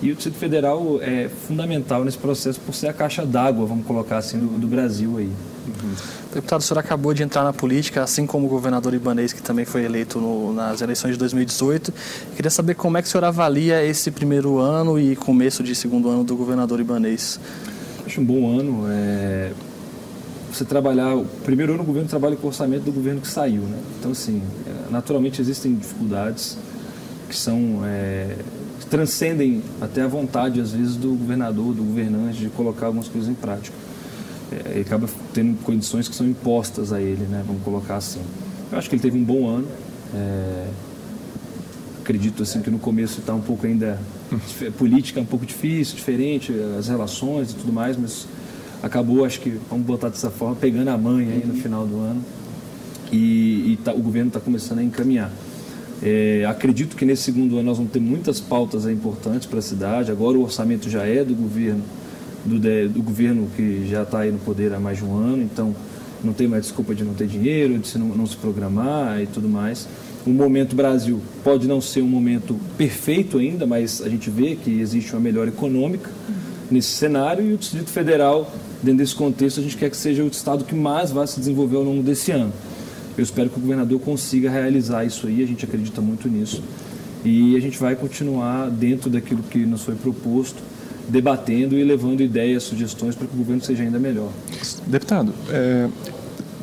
E 0.00 0.12
o 0.12 0.14
Distrito 0.14 0.38
Federal 0.38 1.00
é 1.02 1.28
fundamental 1.28 2.04
nesse 2.04 2.18
processo 2.18 2.60
por 2.60 2.72
ser 2.72 2.86
a 2.86 2.92
caixa 2.92 3.26
d'água, 3.26 3.66
vamos 3.66 3.84
colocar 3.84 4.18
assim, 4.18 4.38
do, 4.38 4.46
do 4.46 4.66
Brasil 4.68 5.18
aí. 5.18 5.26
Uhum. 5.26 5.94
Deputado, 6.32 6.60
o 6.60 6.62
senhor 6.62 6.78
acabou 6.78 7.12
de 7.12 7.24
entrar 7.24 7.42
na 7.42 7.52
política, 7.52 8.02
assim 8.02 8.24
como 8.24 8.46
o 8.46 8.48
governador 8.48 8.94
Ibanês, 8.94 9.32
que 9.32 9.42
também 9.42 9.64
foi 9.64 9.84
eleito 9.84 10.20
no, 10.20 10.52
nas 10.52 10.80
eleições 10.80 11.12
de 11.12 11.18
2018. 11.18 11.92
queria 12.36 12.50
saber 12.50 12.74
como 12.74 12.96
é 12.96 13.02
que 13.02 13.08
o 13.08 13.10
senhor 13.10 13.24
avalia 13.24 13.84
esse 13.84 14.10
primeiro 14.12 14.58
ano 14.58 15.00
e 15.00 15.16
começo 15.16 15.64
de 15.64 15.74
segundo 15.74 16.08
ano 16.08 16.22
do 16.22 16.36
governador 16.36 16.78
Ibanês. 16.78 17.40
Acho 18.06 18.20
um 18.20 18.24
bom 18.24 18.56
ano. 18.56 18.84
É... 18.88 19.50
Você 20.52 20.64
trabalhar, 20.64 21.14
o 21.14 21.24
primeiro 21.44 21.74
ano 21.74 21.82
o 21.82 21.86
governo 21.86 22.08
trabalha 22.08 22.36
com 22.36 22.46
o 22.46 22.50
orçamento 22.50 22.84
do 22.84 22.92
governo 22.92 23.20
que 23.20 23.28
saiu, 23.28 23.62
né? 23.62 23.78
Então, 23.98 24.12
assim, 24.12 24.42
é, 24.66 24.90
naturalmente 24.90 25.42
existem 25.42 25.74
dificuldades 25.74 26.56
que 27.28 27.36
são 27.36 27.82
é, 27.84 28.36
transcendem 28.90 29.62
até 29.80 30.02
a 30.02 30.08
vontade, 30.08 30.60
às 30.60 30.72
vezes, 30.72 30.96
do 30.96 31.10
governador, 31.10 31.74
do 31.74 31.82
governante, 31.82 32.38
de 32.38 32.48
colocar 32.48 32.86
algumas 32.86 33.08
coisas 33.08 33.28
em 33.30 33.34
prática 33.34 33.74
é, 34.50 34.72
ele 34.72 34.80
acaba 34.80 35.08
tendo 35.32 35.62
condições 35.62 36.08
que 36.08 36.14
são 36.14 36.26
impostas 36.26 36.92
a 36.92 37.00
ele, 37.00 37.24
né? 37.26 37.42
Vamos 37.46 37.62
colocar 37.62 37.96
assim. 37.96 38.20
Eu 38.72 38.78
acho 38.78 38.88
que 38.88 38.94
ele 38.94 39.02
teve 39.02 39.18
um 39.18 39.24
bom 39.24 39.46
ano. 39.46 39.66
É, 40.14 40.68
acredito 42.00 42.42
assim 42.42 42.62
que 42.62 42.70
no 42.70 42.78
começo 42.78 43.20
está 43.20 43.34
um 43.34 43.40
pouco 43.40 43.66
ainda 43.66 44.00
política 44.78 45.20
é 45.20 45.22
um 45.22 45.26
pouco 45.26 45.44
difícil, 45.44 45.96
diferente 45.96 46.54
as 46.78 46.88
relações 46.88 47.52
e 47.52 47.54
tudo 47.54 47.72
mais, 47.72 47.96
mas 47.96 48.26
acabou, 48.82 49.24
acho 49.24 49.40
que 49.40 49.58
vamos 49.68 49.86
botar 49.86 50.08
dessa 50.08 50.30
forma, 50.30 50.56
pegando 50.56 50.88
a 50.88 50.96
mãe 50.96 51.30
aí 51.30 51.44
no 51.46 51.54
final 51.54 51.86
do 51.86 51.98
ano 51.98 52.22
e, 53.12 53.72
e 53.72 53.78
tá, 53.84 53.92
o 53.92 54.00
governo 54.00 54.28
está 54.28 54.40
começando 54.40 54.78
a 54.78 54.82
encaminhar. 54.82 55.30
É, 56.02 56.44
acredito 56.48 56.96
que 56.96 57.04
nesse 57.04 57.22
segundo 57.22 57.56
ano 57.56 57.64
nós 57.64 57.76
vamos 57.76 57.92
ter 57.92 58.00
muitas 58.00 58.40
pautas 58.40 58.86
importantes 58.86 59.46
para 59.46 59.58
a 59.58 59.62
cidade. 59.62 60.10
Agora 60.10 60.38
o 60.38 60.42
orçamento 60.42 60.88
já 60.88 61.04
é 61.04 61.24
do 61.24 61.34
governo 61.34 61.82
do, 62.44 62.88
do 62.88 63.02
governo 63.02 63.48
que 63.56 63.86
já 63.88 64.02
está 64.02 64.20
aí 64.20 64.32
no 64.32 64.38
poder 64.38 64.72
há 64.72 64.80
mais 64.80 64.98
de 64.98 65.04
um 65.04 65.16
ano, 65.16 65.42
então 65.42 65.74
não 66.22 66.32
tem 66.32 66.48
mais 66.48 66.64
desculpa 66.64 66.94
de 66.94 67.04
não 67.04 67.14
ter 67.14 67.26
dinheiro, 67.26 67.78
de 67.78 67.98
não, 67.98 68.08
não 68.08 68.26
se 68.26 68.36
programar 68.36 69.20
e 69.20 69.26
tudo 69.26 69.48
mais. 69.48 69.86
O 70.26 70.30
momento 70.30 70.74
Brasil 70.74 71.20
pode 71.44 71.66
não 71.68 71.80
ser 71.80 72.02
um 72.02 72.08
momento 72.08 72.56
perfeito 72.76 73.38
ainda, 73.38 73.66
mas 73.66 74.02
a 74.02 74.08
gente 74.08 74.28
vê 74.30 74.56
que 74.56 74.80
existe 74.80 75.12
uma 75.12 75.20
melhora 75.20 75.48
econômica 75.48 76.10
nesse 76.70 76.88
cenário 76.88 77.44
e 77.44 77.54
o 77.54 77.56
Distrito 77.56 77.90
Federal, 77.90 78.52
dentro 78.82 78.98
desse 78.98 79.14
contexto, 79.14 79.60
a 79.60 79.62
gente 79.62 79.76
quer 79.76 79.90
que 79.90 79.96
seja 79.96 80.22
o 80.22 80.26
estado 80.26 80.64
que 80.64 80.74
mais 80.74 81.10
vai 81.10 81.26
se 81.26 81.38
desenvolver 81.38 81.76
ao 81.76 81.82
longo 81.82 82.02
desse 82.02 82.30
ano. 82.30 82.52
Eu 83.18 83.24
espero 83.24 83.50
que 83.50 83.58
o 83.58 83.60
governador 83.60 84.00
consiga 84.00 84.48
realizar 84.48 85.04
isso 85.04 85.26
aí, 85.26 85.42
a 85.42 85.46
gente 85.46 85.64
acredita 85.64 86.00
muito 86.00 86.28
nisso. 86.28 86.62
E 87.24 87.56
a 87.56 87.60
gente 87.60 87.76
vai 87.78 87.96
continuar 87.96 88.70
dentro 88.70 89.10
daquilo 89.10 89.42
que 89.42 89.58
nos 89.66 89.82
foi 89.82 89.96
proposto 89.96 90.62
debatendo 91.08 91.76
e 91.76 91.82
levando 91.82 92.20
ideias, 92.20 92.62
sugestões 92.62 93.14
para 93.14 93.26
que 93.26 93.34
o 93.34 93.38
governo 93.38 93.62
seja 93.62 93.82
ainda 93.82 93.98
melhor. 93.98 94.30
Deputado, 94.86 95.34
é, 95.50 95.88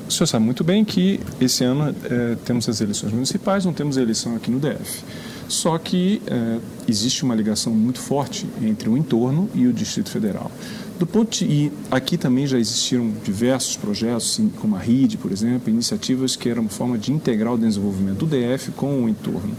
o 0.08 0.12
senhor 0.12 0.28
sabe 0.28 0.46
muito 0.46 0.64
bem 0.64 0.86
que 0.86 1.20
esse 1.42 1.64
ano 1.64 1.94
é, 2.04 2.38
temos 2.46 2.70
as 2.70 2.80
eleições 2.80 3.12
municipais, 3.12 3.66
não 3.66 3.74
temos 3.74 3.98
eleição 3.98 4.36
aqui 4.36 4.52
no 4.52 4.60
DF. 4.60 5.04
Só 5.48 5.78
que 5.78 6.22
é, 6.26 6.60
existe 6.88 7.24
uma 7.24 7.36
ligação 7.36 7.74
muito 7.74 8.00
forte 8.00 8.48
entre 8.62 8.90
o 8.90 8.98
entorno 8.98 9.50
e 9.54 9.68
o 9.68 9.74
Distrito 9.74 10.10
Federal. 10.10 10.52
Do 10.98 11.06
ponto 11.06 11.38
de, 11.38 11.46
e 11.46 11.72
aqui 11.92 12.18
também 12.18 12.48
já 12.48 12.58
existiram 12.58 13.12
diversos 13.24 13.76
projetos, 13.76 14.40
como 14.62 14.78
a 14.78 14.80
RID, 14.80 15.18
por 15.18 15.32
exemplo, 15.32 15.70
iniciativas 15.70 16.36
que 16.38 16.50
eram 16.50 16.62
uma 16.62 16.70
forma 16.70 16.98
de 16.98 17.12
integrar 17.12 17.54
o 17.54 17.58
desenvolvimento 17.58 18.26
do 18.26 18.28
DF 18.28 18.72
com 18.72 19.04
o 19.04 19.10
entorno. 19.10 19.54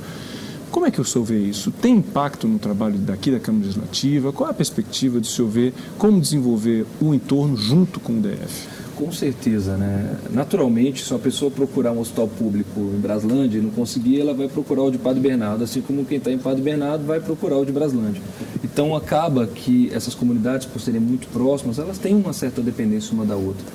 Como 0.70 0.86
é 0.86 0.90
que 0.90 1.00
o 1.00 1.04
senhor 1.04 1.24
vê 1.24 1.38
isso? 1.38 1.70
Tem 1.70 1.96
impacto 1.96 2.48
no 2.48 2.58
trabalho 2.58 2.98
daqui 2.98 3.30
da 3.30 3.38
Câmara 3.38 3.66
Legislativa? 3.66 4.32
Qual 4.32 4.48
é 4.48 4.52
a 4.52 4.54
perspectiva 4.54 5.20
do 5.20 5.26
senhor 5.26 5.48
ver 5.48 5.74
como 5.98 6.20
desenvolver 6.20 6.86
o 7.00 7.14
entorno 7.14 7.56
junto 7.56 8.00
com 8.00 8.18
o 8.18 8.20
DF? 8.20 8.68
Com 8.96 9.12
certeza, 9.12 9.76
né? 9.76 10.16
Naturalmente, 10.30 11.04
se 11.04 11.12
uma 11.12 11.18
pessoa 11.18 11.50
procurar 11.50 11.92
um 11.92 12.00
hospital 12.00 12.26
público 12.26 12.80
em 12.80 12.98
Braslândia 12.98 13.58
e 13.58 13.60
não 13.60 13.68
conseguir, 13.68 14.22
ela 14.22 14.32
vai 14.32 14.48
procurar 14.48 14.84
o 14.84 14.90
de 14.90 14.96
Padre 14.96 15.20
Bernardo, 15.20 15.62
assim 15.62 15.82
como 15.82 16.02
quem 16.06 16.16
está 16.16 16.32
em 16.32 16.38
Padre 16.38 16.62
Bernardo 16.62 17.04
vai 17.04 17.20
procurar 17.20 17.58
o 17.58 17.66
de 17.66 17.72
Braslândia. 17.72 18.22
Então 18.64 18.96
acaba 18.96 19.46
que 19.46 19.90
essas 19.92 20.14
comunidades, 20.14 20.66
por 20.66 20.80
serem 20.80 21.00
muito 21.00 21.28
próximas, 21.28 21.78
elas 21.78 21.98
têm 21.98 22.14
uma 22.14 22.32
certa 22.32 22.62
dependência 22.62 23.12
uma 23.12 23.26
da 23.26 23.36
outra. 23.36 23.66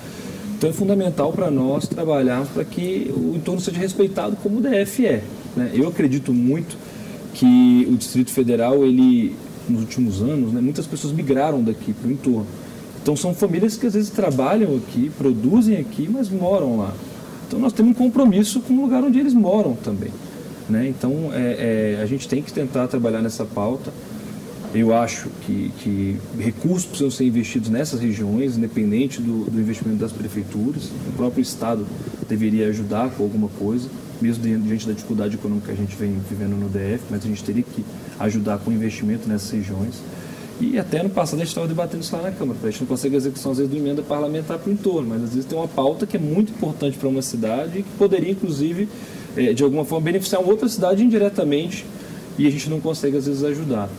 Então 0.58 0.72
é 0.72 0.74
fundamental 0.74 1.32
para 1.32 1.52
nós 1.52 1.88
trabalharmos 1.88 2.50
para 2.50 2.66
que 2.66 3.14
o 3.16 3.36
entorno 3.36 3.62
seja 3.62 3.80
respeitado 3.80 4.36
como 4.38 4.58
o 4.58 4.62
DF 4.62 5.06
é. 5.06 5.24
Né? 5.56 5.70
Eu 5.74 5.88
acredito 5.88 6.34
muito 6.34 6.76
que 7.36 7.88
o 7.90 7.96
Distrito 7.96 8.32
Federal, 8.32 8.84
ele, 8.84 9.36
nos 9.70 9.82
últimos 9.82 10.22
anos, 10.22 10.52
né, 10.52 10.60
muitas 10.62 10.88
pessoas 10.88 11.14
migraram 11.14 11.64
daqui 11.64 11.94
para 11.94 12.08
o 12.08 12.12
entorno. 12.12 12.48
Então 13.02 13.16
são 13.16 13.34
famílias 13.34 13.76
que 13.78 13.88
às 13.88 13.94
vezes 13.94 14.10
trabalham 14.10 14.76
aqui, 14.76 15.12
produzem 15.18 15.78
aqui, 15.78 16.08
mas 16.10 16.30
moram 16.30 16.78
lá. 16.78 16.94
Então 17.48 17.60
nós 17.60 17.74
temos 17.74 17.92
um 17.92 17.96
compromisso 17.96 18.62
com 18.62 18.74
o 18.74 18.82
lugar 18.82 19.04
onde 19.04 19.20
eles 19.20 19.34
moram 19.34 19.74
também. 19.76 20.12
Né? 20.70 20.88
Então 20.88 21.32
é, 21.34 21.98
é, 21.98 22.02
a 22.02 22.06
gente 22.06 22.28
tem 22.28 22.42
que 22.42 22.54
tentar 22.54 22.88
trabalhar 22.88 23.22
nessa 23.22 23.44
pauta. 23.44 23.92
Eu 24.74 24.96
acho 24.96 25.28
que, 25.46 25.70
que 25.80 26.18
recursos 26.40 26.86
precisam 26.86 27.12
ser 27.12 27.26
investidos 27.26 27.70
nessas 27.70 28.00
regiões, 28.00 28.56
independente 28.56 29.22
do, 29.22 29.50
do 29.52 29.60
investimento 29.60 30.00
das 30.00 30.14
prefeituras. 30.14 30.86
O 31.10 31.12
próprio 31.18 31.42
Estado 31.42 31.86
deveria 32.30 32.70
ajudar 32.70 33.10
com 33.10 33.24
alguma 33.24 33.50
coisa 33.50 33.90
mesmo 34.22 34.44
diante 34.44 34.88
da 34.88 34.94
dificuldade 34.94 35.36
econômica 35.36 35.68
que 35.68 35.74
a 35.74 35.76
gente 35.76 35.96
vem 35.96 36.16
vivendo 36.30 36.52
no 36.52 36.70
DF, 36.70 37.04
mas 37.10 37.26
a 37.26 37.28
gente 37.28 37.44
teria 37.44 37.64
que 37.64 37.84
ajudar 38.20 38.60
com 38.60 38.72
investimento 38.72 39.28
nessas 39.28 39.50
regiões. 39.50 39.96
E 40.62 40.78
até 40.78 41.02
no 41.02 41.10
passado 41.10 41.38
a 41.38 41.40
gente 41.40 41.48
estava 41.48 41.68
debatendo 41.68 42.04
isso 42.04 42.16
lá 42.16 42.22
na 42.22 42.32
Câmara. 42.32 42.60
A 42.64 42.70
gente 42.70 42.82
não 42.82 42.88
consegue 42.88 43.16
a 43.16 43.18
execução, 43.18 43.52
às 43.52 43.58
vezes, 43.58 43.72
do 43.72 43.78
emenda 43.78 44.04
parlamentar 44.04 44.60
para 44.60 44.70
o 44.70 44.72
entorno, 44.72 45.10
mas 45.10 45.24
às 45.24 45.30
vezes 45.32 45.46
tem 45.46 45.58
uma 45.58 45.68
pauta 45.68 46.06
que 46.06 46.16
é 46.16 46.20
muito 46.20 46.52
importante 46.52 46.96
para 47.00 47.10
uma 47.10 47.24
cidade 47.24 47.80
e 47.80 47.84
que 47.84 47.90
poderia, 47.98 48.30
inclusive, 48.30 48.88
é, 49.36 49.54
de 49.54 49.64
alguma 49.64 49.84
forma, 49.84 50.06
beneficiar 50.06 50.40
uma 50.40 50.52
outra 50.52 50.70
cidade 50.70 51.04
indiretamente 51.04 51.84
e 52.38 52.46
a 52.46 52.50
gente 52.52 52.70
não 52.70 52.80
consegue, 52.80 53.18
às 53.18 53.26
vezes, 53.26 53.44
ajudar. 53.44 53.90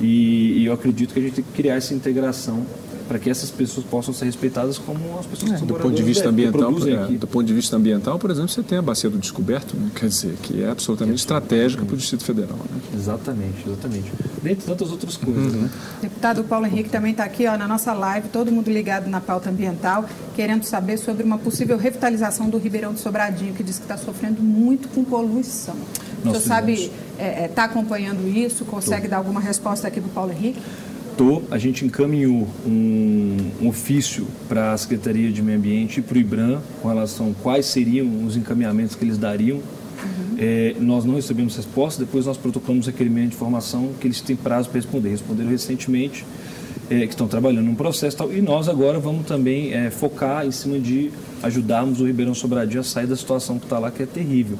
E 0.00 0.64
eu 0.64 0.72
acredito 0.72 1.12
que 1.12 1.18
a 1.18 1.22
gente 1.22 1.34
tem 1.34 1.44
que 1.44 1.52
criar 1.52 1.74
essa 1.74 1.92
integração 1.92 2.64
para 3.06 3.18
que 3.18 3.30
essas 3.30 3.50
pessoas 3.50 3.86
possam 3.86 4.12
ser 4.12 4.24
respeitadas 4.24 4.78
como 4.78 5.18
as 5.18 5.26
pessoas 5.26 5.50
é, 5.50 5.54
que 5.54 5.58
são 5.60 5.66
do 5.66 5.74
ponto 5.74 5.94
de 5.94 6.02
vista 6.02 6.28
ambiental 6.28 6.72
é, 6.86 7.06
do 7.12 7.26
ponto 7.26 7.44
de 7.44 7.54
vista 7.54 7.76
ambiental 7.76 8.18
por 8.18 8.30
exemplo 8.30 8.48
você 8.48 8.62
tem 8.62 8.78
a 8.78 8.82
bacia 8.82 9.08
do 9.08 9.18
descoberto 9.18 9.76
né? 9.76 9.90
quer 9.94 10.08
dizer 10.08 10.34
que 10.42 10.62
é 10.62 10.70
absolutamente 10.70 11.18
estratégica 11.18 11.84
para 11.84 11.94
o 11.94 11.96
Distrito 11.96 12.24
Federal 12.24 12.56
né? 12.56 12.80
exatamente 12.94 13.66
exatamente 13.66 14.12
dentre 14.42 14.66
tantas 14.66 14.90
outras 14.90 15.16
coisas 15.16 15.54
uhum. 15.54 15.62
né? 15.62 15.70
deputado 16.02 16.44
Paulo 16.44 16.66
Henrique 16.66 16.90
também 16.90 17.12
está 17.12 17.24
aqui 17.24 17.46
ó, 17.46 17.56
na 17.56 17.68
nossa 17.68 17.92
live 17.92 18.28
todo 18.28 18.50
mundo 18.50 18.70
ligado 18.70 19.08
na 19.08 19.20
pauta 19.20 19.50
ambiental 19.50 20.04
querendo 20.34 20.64
saber 20.64 20.98
sobre 20.98 21.24
uma 21.24 21.38
possível 21.38 21.76
revitalização 21.76 22.48
do 22.48 22.58
Ribeirão 22.58 22.92
de 22.92 23.00
Sobradinho 23.00 23.54
que 23.54 23.62
diz 23.62 23.78
que 23.78 23.84
está 23.84 23.96
sofrendo 23.96 24.42
muito 24.42 24.88
com 24.88 25.04
poluição 25.04 25.76
o 26.24 26.28
senhor 26.28 26.40
sabe 26.40 26.90
está 27.18 27.22
é, 27.22 27.50
é, 27.56 27.64
acompanhando 27.64 28.26
isso 28.28 28.64
consegue 28.64 29.04
Tô. 29.04 29.10
dar 29.10 29.16
alguma 29.18 29.40
resposta 29.40 29.86
aqui 29.86 30.00
para 30.00 30.08
o 30.08 30.12
Paulo 30.12 30.32
Henrique 30.32 30.60
a 31.50 31.56
gente 31.56 31.84
encaminhou 31.84 32.46
um, 32.66 33.36
um 33.62 33.68
ofício 33.68 34.26
para 34.48 34.72
a 34.72 34.76
Secretaria 34.76 35.32
de 35.32 35.40
Meio 35.40 35.56
Ambiente 35.56 36.00
e 36.00 36.02
para 36.02 36.16
o 36.16 36.20
IBRAM 36.20 36.60
com 36.82 36.88
relação 36.88 37.30
a 37.30 37.42
quais 37.42 37.64
seriam 37.66 38.24
os 38.26 38.36
encaminhamentos 38.36 38.94
que 38.94 39.04
eles 39.04 39.16
dariam. 39.16 39.56
Uhum. 39.56 40.36
É, 40.38 40.76
nós 40.78 41.06
não 41.06 41.14
recebemos 41.14 41.56
resposta, 41.56 42.04
depois 42.04 42.26
nós 42.26 42.36
protocolamos 42.36 42.86
requerimento 42.86 43.30
de 43.30 43.34
informação 43.36 43.92
que 43.98 44.06
eles 44.06 44.20
têm 44.20 44.36
prazo 44.36 44.68
para 44.68 44.78
responder. 44.78 45.08
Responderam 45.08 45.48
recentemente, 45.48 46.26
é, 46.90 47.00
que 47.06 47.14
estão 47.14 47.26
trabalhando 47.26 47.64
num 47.64 47.74
processo 47.74 48.16
tal, 48.16 48.30
e 48.30 48.42
nós 48.42 48.68
agora 48.68 48.98
vamos 48.98 49.26
também 49.26 49.72
é, 49.72 49.90
focar 49.90 50.46
em 50.46 50.50
cima 50.50 50.78
de 50.78 51.10
ajudarmos 51.42 51.98
o 52.00 52.06
Ribeirão 52.06 52.34
Sobradinho 52.34 52.80
a 52.80 52.84
sair 52.84 53.06
da 53.06 53.16
situação 53.16 53.58
que 53.58 53.64
está 53.64 53.78
lá, 53.78 53.90
que 53.90 54.02
é 54.02 54.06
terrível. 54.06 54.58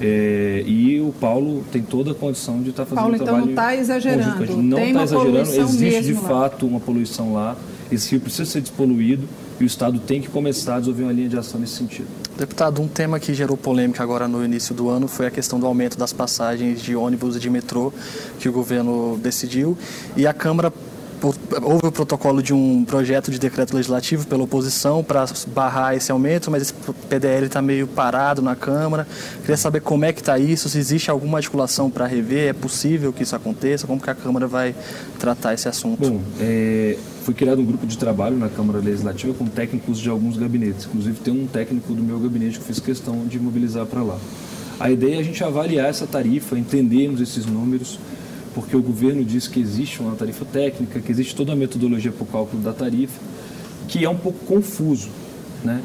É, 0.00 0.62
e 0.66 0.98
o 1.00 1.12
Paulo 1.12 1.62
tem 1.70 1.82
toda 1.82 2.12
a 2.12 2.14
condição 2.14 2.62
de 2.62 2.70
estar 2.70 2.84
tá 2.84 2.94
fazendo 2.94 3.02
Paulo, 3.02 3.14
um 3.14 3.18
trabalho. 3.18 3.36
Paulo, 3.36 3.52
então 3.52 3.66
não 3.66 3.74
está 3.74 3.76
exagerando. 3.76 4.62
Não 4.62 4.78
está 4.78 5.02
exagerando, 5.02 5.60
existe 5.60 6.02
de 6.02 6.12
lá. 6.14 6.20
fato 6.20 6.66
uma 6.66 6.80
poluição 6.80 7.34
lá. 7.34 7.56
Esse 7.92 8.12
rio 8.12 8.20
precisa 8.20 8.48
ser 8.48 8.60
despoluído 8.60 9.28
e 9.58 9.64
o 9.64 9.66
Estado 9.66 9.98
tem 9.98 10.22
que 10.22 10.28
começar 10.28 10.76
a 10.76 10.78
desenvolver 10.78 11.04
uma 11.04 11.12
linha 11.12 11.28
de 11.28 11.36
ação 11.36 11.60
nesse 11.60 11.74
sentido. 11.74 12.06
Deputado, 12.38 12.80
um 12.80 12.88
tema 12.88 13.20
que 13.20 13.34
gerou 13.34 13.56
polêmica 13.56 14.02
agora 14.02 14.26
no 14.26 14.42
início 14.42 14.74
do 14.74 14.88
ano 14.88 15.06
foi 15.06 15.26
a 15.26 15.30
questão 15.30 15.60
do 15.60 15.66
aumento 15.66 15.98
das 15.98 16.12
passagens 16.12 16.80
de 16.80 16.96
ônibus 16.96 17.36
e 17.36 17.40
de 17.40 17.50
metrô 17.50 17.92
que 18.38 18.48
o 18.48 18.52
governo 18.52 19.18
decidiu. 19.22 19.76
E 20.16 20.26
a 20.26 20.32
Câmara 20.32 20.72
houve 21.62 21.86
o 21.86 21.92
protocolo 21.92 22.42
de 22.42 22.52
um 22.52 22.84
projeto 22.84 23.30
de 23.30 23.38
decreto 23.38 23.74
legislativo 23.74 24.26
pela 24.26 24.44
oposição 24.44 25.04
para 25.04 25.24
barrar 25.48 25.94
esse 25.94 26.10
aumento, 26.10 26.50
mas 26.50 26.62
esse 26.62 26.74
PDL 27.08 27.46
está 27.46 27.60
meio 27.60 27.86
parado 27.86 28.40
na 28.40 28.56
Câmara. 28.56 29.06
Queria 29.40 29.56
saber 29.56 29.80
como 29.80 30.04
é 30.04 30.12
que 30.12 30.20
está 30.20 30.38
isso, 30.38 30.68
se 30.68 30.78
existe 30.78 31.10
alguma 31.10 31.38
articulação 31.38 31.90
para 31.90 32.06
rever, 32.06 32.48
é 32.48 32.52
possível 32.52 33.12
que 33.12 33.22
isso 33.22 33.36
aconteça, 33.36 33.86
como 33.86 34.00
que 34.00 34.10
a 34.10 34.14
Câmara 34.14 34.46
vai 34.46 34.74
tratar 35.18 35.54
esse 35.54 35.68
assunto? 35.68 36.00
Bom, 36.00 36.20
é, 36.40 36.96
foi 37.22 37.34
criado 37.34 37.60
um 37.60 37.64
grupo 37.64 37.86
de 37.86 37.98
trabalho 37.98 38.36
na 38.36 38.48
Câmara 38.48 38.78
Legislativa 38.78 39.34
com 39.34 39.46
técnicos 39.46 39.98
de 39.98 40.08
alguns 40.08 40.36
gabinetes. 40.36 40.86
Inclusive 40.86 41.18
tem 41.20 41.32
um 41.34 41.46
técnico 41.46 41.92
do 41.92 42.02
meu 42.02 42.18
gabinete 42.18 42.58
que 42.58 42.64
fiz 42.64 42.80
questão 42.80 43.26
de 43.26 43.38
mobilizar 43.38 43.86
para 43.86 44.02
lá. 44.02 44.18
A 44.78 44.90
ideia 44.90 45.16
é 45.16 45.18
a 45.18 45.22
gente 45.22 45.44
avaliar 45.44 45.90
essa 45.90 46.06
tarifa, 46.06 46.58
entendermos 46.58 47.20
esses 47.20 47.44
números, 47.44 47.98
porque 48.54 48.76
o 48.76 48.82
governo 48.82 49.24
diz 49.24 49.46
que 49.46 49.60
existe 49.60 50.00
uma 50.00 50.14
tarifa 50.14 50.44
técnica, 50.44 51.00
que 51.00 51.10
existe 51.10 51.34
toda 51.34 51.52
a 51.52 51.56
metodologia 51.56 52.10
para 52.10 52.24
o 52.24 52.26
cálculo 52.26 52.62
da 52.62 52.72
tarifa, 52.72 53.20
que 53.88 54.04
é 54.04 54.08
um 54.08 54.16
pouco 54.16 54.44
confuso. 54.44 55.08
Né? 55.64 55.80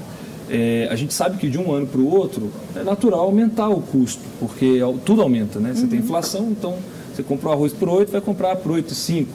É, 0.50 0.88
a 0.92 0.96
gente 0.96 1.14
sabe 1.14 1.38
que 1.38 1.50
de 1.50 1.58
um 1.58 1.72
ano 1.72 1.88
para 1.88 2.00
o 2.00 2.08
outro 2.08 2.52
é 2.76 2.84
natural 2.84 3.22
aumentar 3.22 3.70
o 3.70 3.82
custo, 3.82 4.22
porque 4.40 4.80
tudo 5.04 5.22
aumenta. 5.22 5.60
Né? 5.60 5.74
Você 5.74 5.84
uhum. 5.84 5.90
tem 5.90 6.00
inflação, 6.00 6.50
então 6.52 6.78
você 7.14 7.24
comprou 7.24 7.54
arroz 7.54 7.74
por 7.74 7.90
8, 7.90 8.12
vai 8.12 8.22
comprar 8.22 8.56
por 8.58 8.72
8,5. 8.72 9.26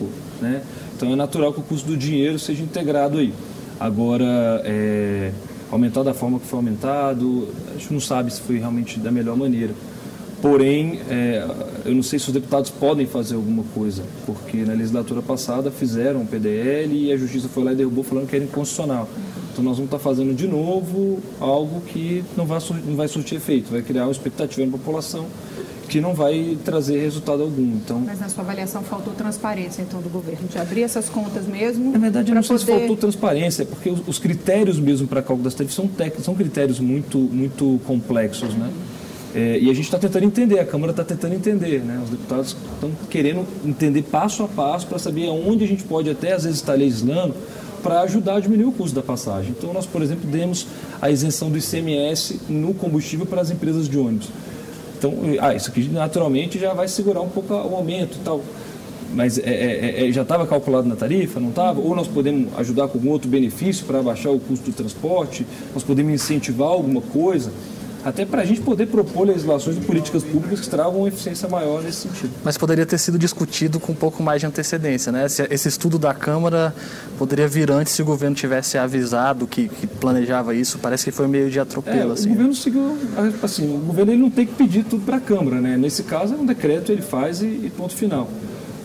Né? 0.41 0.63
Então 0.97 1.13
é 1.13 1.17
natural 1.17 1.53
que 1.53 1.61
o 1.61 1.63
custo 1.63 1.89
do 1.89 1.97
dinheiro 1.97 2.39
seja 2.39 2.63
integrado 2.63 3.19
aí. 3.19 3.33
Agora, 3.79 4.61
é, 4.65 5.33
aumentar 5.71 6.03
da 6.03 6.13
forma 6.13 6.39
que 6.39 6.47
foi 6.47 6.59
aumentado, 6.59 7.49
a 7.69 7.79
gente 7.79 7.93
não 7.93 8.01
sabe 8.01 8.33
se 8.33 8.41
foi 8.41 8.59
realmente 8.59 8.99
da 8.99 9.11
melhor 9.11 9.37
maneira. 9.37 9.73
Porém, 10.41 11.01
é, 11.11 11.47
eu 11.85 11.95
não 11.95 12.03
sei 12.03 12.19
se 12.19 12.29
os 12.29 12.33
deputados 12.33 12.71
podem 12.71 13.07
fazer 13.07 13.35
alguma 13.35 13.63
coisa, 13.75 14.03
porque 14.25 14.59
na 14.59 14.73
legislatura 14.73 15.21
passada 15.21 15.71
fizeram 15.71 16.21
um 16.21 16.27
PDL 16.27 16.95
e 16.95 17.13
a 17.13 17.17
justiça 17.17 17.49
foi 17.49 17.63
lá 17.63 17.73
e 17.73 17.77
derrubou 17.77 18.03
falando 18.03 18.27
que 18.27 18.37
era 18.37 18.45
inconstitucional. 18.45 19.09
Então 19.53 19.63
nós 19.63 19.77
vamos 19.77 19.89
estar 19.89 19.99
fazendo 19.99 20.35
de 20.35 20.47
novo 20.47 21.19
algo 21.39 21.83
que 21.83 22.25
não 22.37 22.47
vai, 22.47 22.59
não 22.87 22.97
vai 22.97 23.09
surtir 23.09 23.37
efeito, 23.37 23.71
vai 23.71 23.83
criar 23.83 24.05
uma 24.05 24.13
expectativa 24.13 24.65
na 24.65 24.73
população 24.73 25.27
que 25.91 26.01
não 26.01 26.15
vai 26.15 26.57
trazer 26.65 27.01
resultado 27.01 27.43
algum. 27.43 27.75
Então, 27.75 28.01
Mas 28.01 28.21
na 28.21 28.29
sua 28.29 28.45
avaliação 28.45 28.81
faltou 28.83 29.13
transparência 29.13 29.83
então 29.83 30.01
do 30.01 30.09
governo 30.09 30.47
de 30.49 30.57
abrir 30.57 30.83
essas 30.85 31.09
contas 31.09 31.47
mesmo? 31.47 31.91
Na 31.91 31.99
verdade, 31.99 32.31
eu 32.31 32.35
não 32.35 32.43
sei 32.45 32.57
poder... 32.57 32.73
se 32.73 32.79
faltou 32.79 32.97
transparência, 32.97 33.67
porque 33.67 33.91
os, 33.91 34.01
os 34.07 34.19
critérios 34.19 34.79
mesmo 34.79 35.09
para 35.09 35.21
cálculo 35.21 35.43
das 35.43 35.55
tarifas 35.55 35.75
são 35.75 35.89
técnicos, 35.89 36.25
são 36.25 36.35
critérios 36.35 36.79
muito 36.79 37.19
muito 37.19 37.81
complexos, 37.85 38.55
né? 38.55 38.71
É, 39.35 39.59
e 39.61 39.71
a 39.71 39.75
gente 39.75 39.85
está 39.85 39.99
tentando 39.99 40.25
entender, 40.25 40.59
a 40.59 40.65
Câmara 40.65 40.91
está 40.91 41.05
tentando 41.05 41.35
entender, 41.35 41.81
né? 41.81 42.01
Os 42.03 42.11
deputados 42.11 42.57
estão 42.75 42.91
querendo 43.09 43.47
entender 43.65 44.03
passo 44.03 44.43
a 44.43 44.49
passo 44.49 44.87
para 44.87 44.99
saber 44.99 45.29
onde 45.29 45.65
a 45.65 45.69
gente 45.69 45.85
pode 45.85 46.11
até 46.11 46.33
às 46.33 46.45
vezes 46.45 46.59
estar 46.59 46.75
legislando 46.75 47.35
para 47.81 48.01
ajudar 48.03 48.37
a 48.37 48.41
diminuir 48.41 48.67
o 48.67 48.73
custo 48.73 48.95
da 48.95 49.03
passagem. 49.03 49.55
Então 49.57 49.73
nós, 49.73 49.87
por 49.87 50.03
exemplo, 50.03 50.29
demos 50.29 50.67
a 51.01 51.11
isenção 51.11 51.51
do 51.51 51.59
ICMS 51.59 52.41
no 52.49 52.75
combustível 52.75 53.25
para 53.25 53.41
as 53.41 53.51
empresas 53.51 53.89
de 53.89 53.97
ônibus. 53.97 54.29
Então, 54.99 55.15
ah, 55.41 55.55
isso 55.55 55.71
aqui 55.71 55.89
naturalmente 55.89 56.59
já 56.59 56.75
vai 56.75 56.87
segurar 56.87 57.23
um 57.23 57.29
pouco 57.29 57.55
o 57.55 57.75
aumento 57.75 58.19
e 58.21 58.25
tal. 58.25 58.43
Mas 59.15 59.39
é, 59.39 59.43
é, 59.43 60.09
é, 60.09 60.13
já 60.13 60.23
estava 60.23 60.47
calculado 60.47 60.87
na 60.87 60.95
tarifa, 60.95 61.41
não 61.41 61.49
estava? 61.49 61.81
Ou 61.81 61.97
nós 61.97 62.07
podemos 62.07 62.49
ajudar 62.59 62.87
com 62.89 63.09
outro 63.09 63.29
benefício 63.29 63.87
para 63.87 64.03
baixar 64.03 64.31
o 64.31 64.39
custo 64.39 64.71
do 64.71 64.77
transporte? 64.77 65.47
Nós 65.75 65.83
podemos 65.83 66.13
incentivar 66.13 66.69
alguma 66.69 67.01
coisa? 67.01 67.51
Até 68.05 68.25
para 68.25 68.43
a 68.43 68.45
gente 68.45 68.61
poder 68.61 68.87
propor 68.87 69.27
legislações 69.27 69.77
e 69.77 69.81
políticas 69.81 70.23
públicas 70.23 70.61
que 70.61 70.69
tragam 70.69 70.99
uma 70.99 71.09
eficiência 71.09 71.49
maior 71.49 71.83
nesse 71.83 72.09
sentido. 72.09 72.31
Mas 72.43 72.57
poderia 72.57 72.87
ter 72.87 72.99
sido 72.99 73.19
discutido 73.19 73.79
com 73.79 73.93
um 73.93 73.95
pouco 73.95 74.23
mais 74.23 74.41
de 74.41 74.47
antecedência, 74.47 75.13
né? 75.13 75.27
Esse 75.51 75.69
estudo 75.69 75.99
da 75.99 76.15
Câmara 76.15 76.75
poderia 77.19 77.47
vir 77.47 77.71
antes 77.71 77.93
se 77.93 78.03
o 78.03 78.05
governo 78.05 78.35
tivesse 78.35 78.79
avisado 78.79 79.47
que, 79.47 79.69
que 79.69 79.87
planejava 79.87 80.55
isso. 80.55 80.79
Parece 80.79 81.05
que 81.05 81.11
foi 81.11 81.27
meio 81.27 81.51
de 81.51 81.61
atropelo. 81.61 82.11
É, 82.11 82.13
assim, 82.15 82.27
o 82.27 82.31
governo 82.31 82.55
seguiu, 82.55 82.99
assim, 83.43 83.75
o 83.75 83.79
governo 83.79 84.13
ele 84.13 84.23
não 84.23 84.31
tem 84.31 84.47
que 84.47 84.55
pedir 84.55 84.85
tudo 84.85 85.05
para 85.05 85.17
a 85.17 85.21
Câmara, 85.21 85.61
né? 85.61 85.77
Nesse 85.77 86.03
caso 86.03 86.35
é 86.35 86.37
um 86.37 86.47
decreto, 86.47 86.93
ele 86.93 87.03
faz 87.03 87.43
e, 87.43 87.47
e 87.47 87.73
ponto 87.77 87.95
final. 87.95 88.29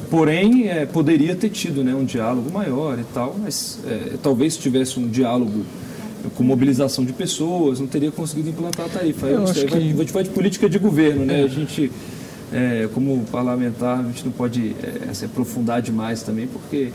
Porém, 0.10 0.69
é, 0.69 0.86
poderia 0.86 1.36
ter 1.36 1.49
tido 1.49 1.84
né, 1.84 1.93
um 1.93 2.06
diálogo 2.06 2.51
maior 2.51 2.99
e 2.99 3.04
tal, 3.13 3.36
mas 3.41 3.80
é, 3.86 4.17
talvez 4.21 4.56
tivesse 4.56 4.99
um 4.99 5.08
diálogo 5.08 5.65
com 6.35 6.43
mobilização 6.43 7.05
de 7.05 7.13
pessoas, 7.13 7.79
não 7.79 7.88
teria 7.88 8.11
conseguido 8.11 8.49
implantar 8.49 8.85
a 8.85 8.89
tarifa. 8.89 9.27
Eu, 9.27 9.43
acho 9.43 9.65
que... 9.65 9.93
vai, 9.93 10.05
vai 10.05 10.23
de 10.23 10.29
política 10.29 10.69
de 10.69 10.79
governo, 10.79 11.25
né? 11.25 11.41
É. 11.41 11.43
A 11.43 11.47
gente, 11.47 11.91
é, 12.53 12.89
como 12.93 13.23
parlamentar, 13.31 13.99
a 13.99 14.03
gente 14.03 14.25
não 14.25 14.31
pode 14.31 14.75
é, 14.81 15.13
se 15.13 15.25
aprofundar 15.25 15.81
demais 15.81 16.23
também, 16.23 16.47
porque 16.47 16.91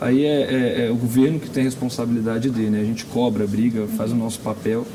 aí 0.00 0.24
é, 0.24 0.42
é, 0.42 0.86
é, 0.86 0.90
o 0.90 0.96
governo 0.96 1.38
que 1.38 1.50
tem 1.50 1.62
a 1.62 1.64
responsabilidade 1.64 2.50
dele, 2.50 2.70
né? 2.70 2.80
A 2.80 2.84
gente 2.84 3.04
cobra, 3.06 3.46
briga, 3.46 3.86
faz 3.96 4.12
o 4.12 4.16
nosso 4.16 4.40
papel, 4.40 4.86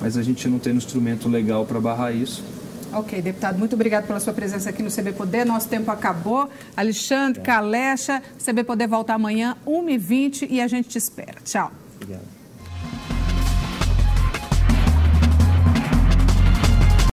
mas 0.00 0.16
a 0.16 0.22
gente 0.22 0.48
não 0.48 0.58
tem 0.58 0.72
um 0.72 0.76
instrumento 0.76 1.28
legal 1.28 1.64
para 1.64 1.80
barrar 1.80 2.14
isso. 2.14 2.42
Ok, 2.92 3.22
deputado, 3.22 3.58
muito 3.58 3.74
obrigado 3.74 4.06
pela 4.06 4.20
sua 4.20 4.34
presença 4.34 4.68
aqui 4.68 4.82
no 4.82 4.90
CB 4.90 5.12
Poder. 5.12 5.46
Nosso 5.46 5.66
tempo 5.66 5.90
acabou. 5.90 6.48
Alexandre, 6.76 7.40
Calecha, 7.40 8.22
CB 8.44 8.64
Poder 8.64 8.86
volta 8.86 9.14
amanhã, 9.14 9.56
1h20 9.66 10.46
e 10.50 10.60
a 10.60 10.68
gente 10.68 10.90
te 10.90 10.98
espera. 10.98 11.36
Tchau. 11.42 11.72
Obrigado. 11.96 12.31